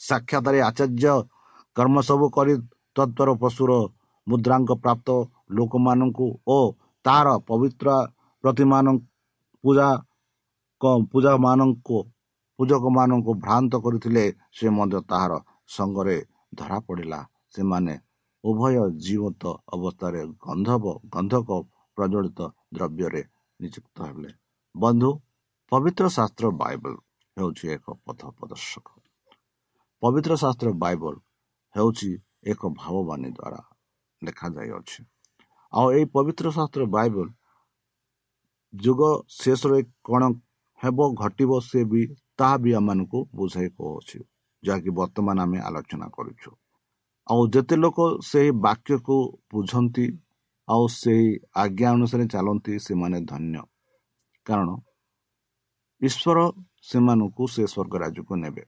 ସାକ୍ଷାତରେ 0.00 0.58
ଆଚାର୍ଯ୍ୟ 0.68 1.14
କର୍ମ 1.76 1.96
ସବୁ 2.08 2.26
କରି 2.36 2.54
ତତ୍ପର 2.96 3.28
ପଶୁର 3.42 3.70
ମୁଦ୍ରାଙ୍କ 4.26 4.70
ପ୍ରାପ୍ତ 4.84 5.08
ଲୋକମାନଙ୍କୁ 5.56 6.26
ଓ 6.48 6.58
ତାହାର 7.04 7.28
ପବିତ୍ର 7.48 7.88
ପ୍ରତିମାନ 8.44 8.86
ପୂଜା 9.64 9.88
ପୂଜାମାନଙ୍କୁ 11.12 11.98
ପୂଜକମାନଙ୍କୁ 12.58 13.32
ଭ୍ରାନ୍ତ 13.44 13.72
କରିଥିଲେ 13.84 14.24
ସେ 14.56 14.66
ମଧ୍ୟ 14.76 14.98
ତାହାର 15.10 15.32
ସଙ୍ଗରେ 15.74 16.16
ଧରା 16.58 16.78
ପଡ଼ିଲା। 16.86 17.20
ସେମାନେ 17.54 17.94
ଉଭୟ 18.44 18.74
ଜୀବନ୍ତ 19.04 19.42
ଅବସ୍ଥାରେ 19.74 20.20
ଗନ୍ଧବ 20.46 20.84
ଗନ୍ଧକ 21.14 21.48
ପ୍ରଜ୍ୱଳିତ 21.98 22.40
ଦ୍ରବ୍ୟରେ 22.74 23.22
ନିଯୁକ୍ତ 23.60 23.96
ହେଲେ। 24.08 24.30
ବନ୍ଧୁ 24.74 25.10
ପବିତ୍ର 25.72 26.04
ଶାସ୍ତ୍ର 26.16 26.46
ବାଇବଲ 26.62 26.94
ହେଉଛି 27.36 27.64
ଏକ 27.76 27.86
ପଥ 28.04 28.20
ପ୍ରଦର୍ଶକ। 28.38 28.86
ପବିତ୍ର 30.02 30.32
ଶାସ୍ତ୍ର 30.42 30.68
ବାଇବଲ 30.82 31.14
ହେଉଛି 31.74 32.10
ଏକ 32.52 32.60
ଭାବବାଣୀ 32.80 33.28
ଦ୍ୱାରା 33.36 33.60
ଲେଖାଯାଇଅଛି। 34.22 35.00
ଆଉ 35.72 35.86
ଏହି 35.96 36.04
ପବିତ୍ର 36.16 36.46
ଶାସ୍ତ୍ର 36.58 36.82
ବାଇବଲ 36.96 37.26
ଯୁଗ 38.72 39.00
ଶେଷରେ 39.40 39.80
କ'ଣ 40.04 40.22
ହେବ 40.80 40.98
ଘଟିବ 41.14 41.60
ସେ 41.60 41.80
ବି 41.84 42.02
ତାହା 42.38 42.56
ବି 42.62 42.70
ଆମମାନଙ୍କୁ 42.74 43.18
ବୁଝାଇ 43.34 43.68
କହୁଅଛି 43.76 44.18
ଯାହାକି 44.62 44.90
ବର୍ତ୍ତମାନ 44.98 45.36
ଆମେ 45.40 45.58
ଆଲୋଚନା 45.68 46.06
କରୁଛୁ 46.08 46.50
ଆଉ 47.26 47.42
ଯେତେ 47.48 47.76
ଲୋକ 47.76 47.98
ସେହି 48.22 48.50
ବାକ୍ୟକୁ 48.64 49.16
ବୁଝନ୍ତି 49.52 50.06
ଆଉ 50.68 50.84
ସେହି 50.88 51.28
ଆଜ୍ଞା 51.56 51.88
ଅନୁସାରେ 51.90 52.24
ଚାଲନ୍ତି 52.26 52.72
ସେମାନେ 52.78 53.18
ଧନ୍ୟ। 53.20 53.62
କାରଣ 54.46 54.68
ଈଶ୍ୱର 56.02 56.38
ସେମାନଙ୍କୁ 56.82 57.44
ସେ 57.54 57.62
ସ୍ୱର୍ଗ 57.66 57.94
ରାଜ୍ୟକୁ 58.02 58.34
ନେବେ। 58.36 58.64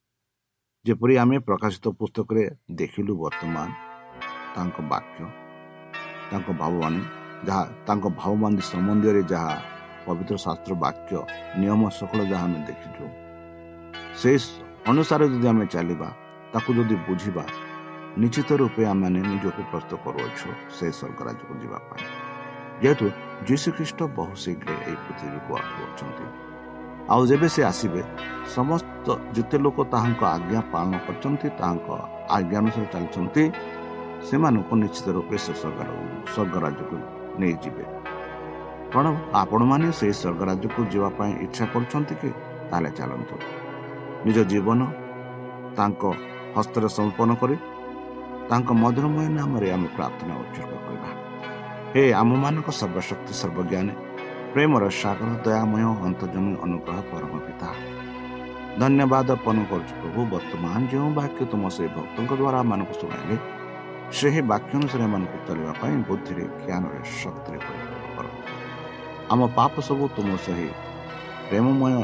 ଯେପରି 0.84 1.14
ଆମେ 1.16 1.36
ପ୍ରକାଶିତ 1.38 1.86
ପୁସ୍ତକରେ 1.98 2.44
ଦେଖିଲୁ 2.70 3.12
ବର୍ତ୍ତମାନ 3.16 3.68
ତାଙ୍କ 4.54 4.76
ବାକ୍ୟ 4.92 5.20
ତାଙ୍କ 6.30 6.48
ଭାବବାଣୀ 6.60 7.02
ଯାହା 7.46 7.64
ତାଙ୍କ 7.86 8.04
ଭାବବାଣୀ 8.20 8.60
ସମ୍ବନ୍ଧୀୟରେ 8.72 9.22
ଯାହା 9.32 9.54
ପବିତ୍ର 10.06 10.36
ଶାସ୍ତ୍ର 10.44 10.72
ବାକ୍ୟ 10.84 11.12
ନିୟମ 11.60 11.80
ସକଳ 11.98 12.20
ଯାହା 12.32 12.44
ଆମେ 12.48 12.60
ଦେଖିଛୁ। 12.68 13.04
ସେ 14.20 14.30
ଅନୁସାରେ 14.90 15.24
ଯଦି 15.32 15.46
ଆମେ 15.52 15.64
ଚାଲିବା 15.74 16.08
ତାକୁ 16.52 16.70
ଯଦି 16.78 16.96
ବୁଝିବା 17.06 17.44
ନିଶ୍ଚିତ 18.22 18.50
ରୂପେ 18.62 18.82
ଆମମାନେ 18.92 19.18
ନିଜକୁ 19.30 19.62
ପ୍ରସ୍ତୁତ 19.70 19.92
କରୁଅଛୁ 20.04 20.48
ସେ 20.76 20.86
ସ୍ୱର୍ଗରାଜକୁ 20.98 21.52
ଯିବା 21.62 21.78
ପାଇଁ। 21.88 22.04
ଯେହେତୁ 22.82 23.06
ଯୀଶୁଖ୍ରୀଷ୍ଟ 23.48 24.00
ବହୁ 24.16 24.32
ଶୀଘ୍ର 24.44 24.68
ଏହି 24.86 24.96
ପୃଥିବୀକୁ 25.04 25.50
ଆସୁଅଛନ୍ତି। 25.60 26.24
ଆଉ 27.12 27.22
ଯେବେ 27.30 27.48
ସେ 27.54 27.62
ଆସିବେ 27.70 28.02
ସମସ୍ତ 28.56 29.06
ଯେତେ 29.36 29.56
ଲୋକ 29.64 29.78
ତାହାଙ୍କ 29.92 30.22
ଆଜ୍ଞା 30.36 30.60
ପାଳନ 30.72 30.92
କରିଛନ୍ତି 31.06 31.48
ତାହାଙ୍କ 31.58 31.88
ଆଜ୍ଞା 32.36 32.56
ଅନୁସାରେ 32.62 32.86
ଚାଲିଛନ୍ତି 32.94 33.44
ସେମାନଙ୍କୁ 34.28 34.74
ନିଶ୍ଚିତ 34.82 35.06
ରୂପେ 35.16 35.36
ସେ 35.44 35.52
ସ୍ୱର୍ଗ 35.60 35.80
ସ୍ୱର୍ଗରାଜକୁ 36.32 36.96
ନେଇଯିବେ। 37.40 37.84
କ'ଣ 38.94 39.06
ଆପଣମାନେ 39.42 39.86
ସେହି 39.98 40.14
ସ୍ୱର୍ଗରାଜକୁ 40.20 40.80
ଯିବା 40.92 41.08
ପାଇଁ 41.18 41.32
ଇଚ୍ଛା 41.44 41.64
କରୁଛନ୍ତି 41.72 42.14
କି? 42.20 42.30
ତାହେଲେ 42.70 42.90
ଚାଲନ୍ତୁ। 42.98 43.34
ନିଜ 44.26 44.38
ଜୀବନ 44.50 44.80
ତାଙ୍କ 45.76 46.02
ହସ୍ତରେ 46.56 46.88
ସମର୍ପଣ 46.96 47.30
କରି 47.40 47.56
ତାଙ୍କ 48.50 48.68
ମଧୁରମୟ 48.82 49.26
ନାମରେ 49.38 49.66
ଆମେ 49.74 49.88
ପ୍ରାର୍ଥନା 49.96 50.32
ଉତ୍ସର୍ଗ 50.42 50.72
କରିବା। 50.84 51.10
ହେ 51.94 52.02
ଆମମାନଙ୍କ 52.22 52.68
ସର୍ବଶକ୍ତି 52.80 53.32
ସର୍ବଜ୍ଞାନୀ 53.40 53.92
ପ୍ରେମର 54.54 54.84
ସାଗର 55.02 55.30
ଦୟାମୟ 55.46 55.84
ଅନ୍ତଜମୀ 56.08 56.52
ଅନୁଗ୍ରହ 56.64 56.98
ପରମ 57.10 57.32
ପିତା 57.46 57.68
ଧନ୍ୟବାଦ 58.80 59.28
ଅର୍ପଣ 59.36 59.56
କରୁଛୁ 59.70 59.92
ପ୍ରଭୁ 60.02 60.20
ବର୍ତ୍ତମାନ 60.34 60.78
ଯେଉଁ 60.92 61.10
ବାକ୍ୟ 61.18 61.40
ତୁମ 61.52 61.62
ସେହି 61.76 61.90
ଭକ୍ତଙ୍କ 61.96 62.32
ଦ୍ୱାରା 62.40 62.58
ଆମମାନଙ୍କୁ 62.64 62.94
ଶୁଣାଇଲେ 63.00 63.36
ସେହି 64.18 64.40
ବାକ୍ୟ 64.52 64.72
ଅନୁସାରେ 64.78 65.04
ଏମାନଙ୍କୁ 65.08 65.38
ଚଳିବା 65.46 65.72
ପାଇଁ 65.80 65.94
ବୁଦ୍ଧିରେ 66.08 66.44
ଜ୍ଞାନରେ 66.66 67.00
ଶକ୍ତିରେ 67.20 67.58
ପରିପୂର୍ଣ୍ଣ 67.66 67.92
କର 67.92 67.93
ଆମ 69.32 69.40
ପାପ 69.58 69.74
ସବୁ 69.88 70.04
ତୁମ 70.16 70.28
ସେହି 70.44 70.68
ପ୍ରେମମୟ 71.48 71.94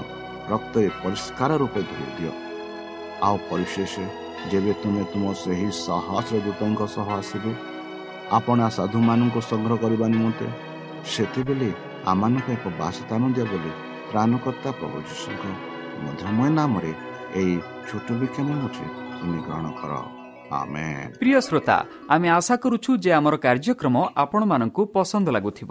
ରକ୍ତରେ 0.52 0.88
ପରିଷ୍କାର 1.02 1.50
ରୂପେ 1.62 1.80
ଧୋଇ 1.90 2.08
ଦିଅ। 2.16 2.32
ଆଉ 3.26 3.36
ପରିଶେଷ 3.50 3.94
ଯେବେ 4.50 4.72
ତୁମେ 4.82 5.02
ତୁମ 5.12 5.24
ସେହି 5.42 5.68
ସହସ୍ର 5.86 6.36
ଦୂତଙ୍କ 6.46 6.80
ସହ 6.94 7.08
ଆସିବେ 7.20 7.52
ଆପଣା 8.38 8.66
ସାଧୁମାନଙ୍କୁ 8.78 9.40
ସଂଗ୍ରହ 9.50 9.76
କରିବା 9.82 10.06
ନିମନ୍ତେ 10.14 10.46
ସେତେବେଳେ 11.12 11.70
ଆମମାନଙ୍କୁ 12.10 12.50
ଏକ 12.56 12.64
ବାସସ୍ଥାନ 12.80 13.22
ଦିଅ 13.34 13.46
ବୋଲି 13.52 13.72
ତ୍ରାଣକର୍ତ୍ତା 14.10 14.70
ପ୍ରଭୁ 14.78 14.96
ଯୀଶୁଙ୍କ 15.08 15.44
ମଧୁରମୟ 16.04 16.48
ନାମରେ 16.58 16.92
ଏହି 17.40 17.54
ଛୋଟ 17.88 18.08
ବିକ୍ଷମ 18.20 18.48
ଗ୍ରହଣ 19.46 19.66
କର। 19.80 19.92
ପ୍ରିୟ 21.20 21.38
ଶ୍ରୋତା 21.46 21.76
ଆମେ 22.14 22.28
ଆଶା 22.38 22.54
କରୁଛୁ 22.62 22.90
ଯେ 23.04 23.10
ଆମର 23.18 23.34
କାର୍ଯ୍ୟକ୍ରମ 23.44 23.96
ଆପଣମାନଙ୍କୁ 24.22 24.82
ପସନ୍ଦ 24.94 25.26
ଲାଗୁଥିବ। 25.36 25.70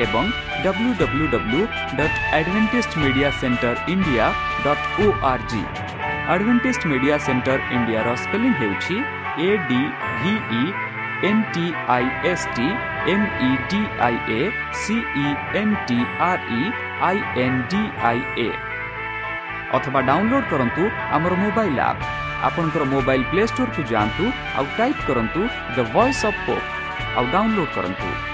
ଏବଂ 0.00 0.24
W 0.64 0.92
W 1.00 1.26
W 1.32 1.60
dot 1.98 2.16
advantage 2.36 2.96
media 3.02 3.28
centre 3.40 3.76
India 3.88 4.26
dot 4.64 4.86
O 5.02 5.06
R 5.30 5.44
G 5.50 5.62
advantage 6.32 6.86
media 6.90 7.16
centre 7.26 7.58
ଇଣ୍ଡିଆର 7.76 8.08
ସ୍ପେଲିଂ 8.22 8.52
ହେଉଛି 8.60 8.96
A 9.46 9.48
D 9.68 9.80
V E 10.20 10.64
N 11.28 11.42
T 11.54 11.64
I 11.88 12.06
S 12.30 12.46
T 12.56 12.66
M 13.12 13.24
E 13.42 13.50
D 13.70 13.80
I 14.00 14.16
A 14.38 14.40
C E 14.80 15.26
N 15.60 15.74
T 15.88 15.98
R 16.28 16.42
E 16.58 16.62
I 17.08 17.18
N 17.44 17.62
D 17.70 17.82
I 18.10 18.20
A 18.38 18.50
ଅଥବା 19.76 20.00
download 20.10 20.46
କରନ୍ତୁ 20.50 20.82
ଆମର 21.16 21.32
mobile 21.44 21.80
app 21.86 22.04
ଆପଣଙ୍କର 22.48 22.84
mobile 22.92 23.24
play 23.30 23.42
ଷ୍ଟୋରକୁ 23.52 23.82
ଯାଆନ୍ତୁ 23.92 24.24
ଆଉ 24.58 24.66
type 24.78 25.02
କରନ୍ତୁ 25.08 25.40
the 25.76 25.78
voice 25.94 26.22
of 26.28 26.40
pope 26.46 26.66
ଆଉ 27.16 27.24
download 27.34 27.74
କରନ୍ତୁ 27.76 28.33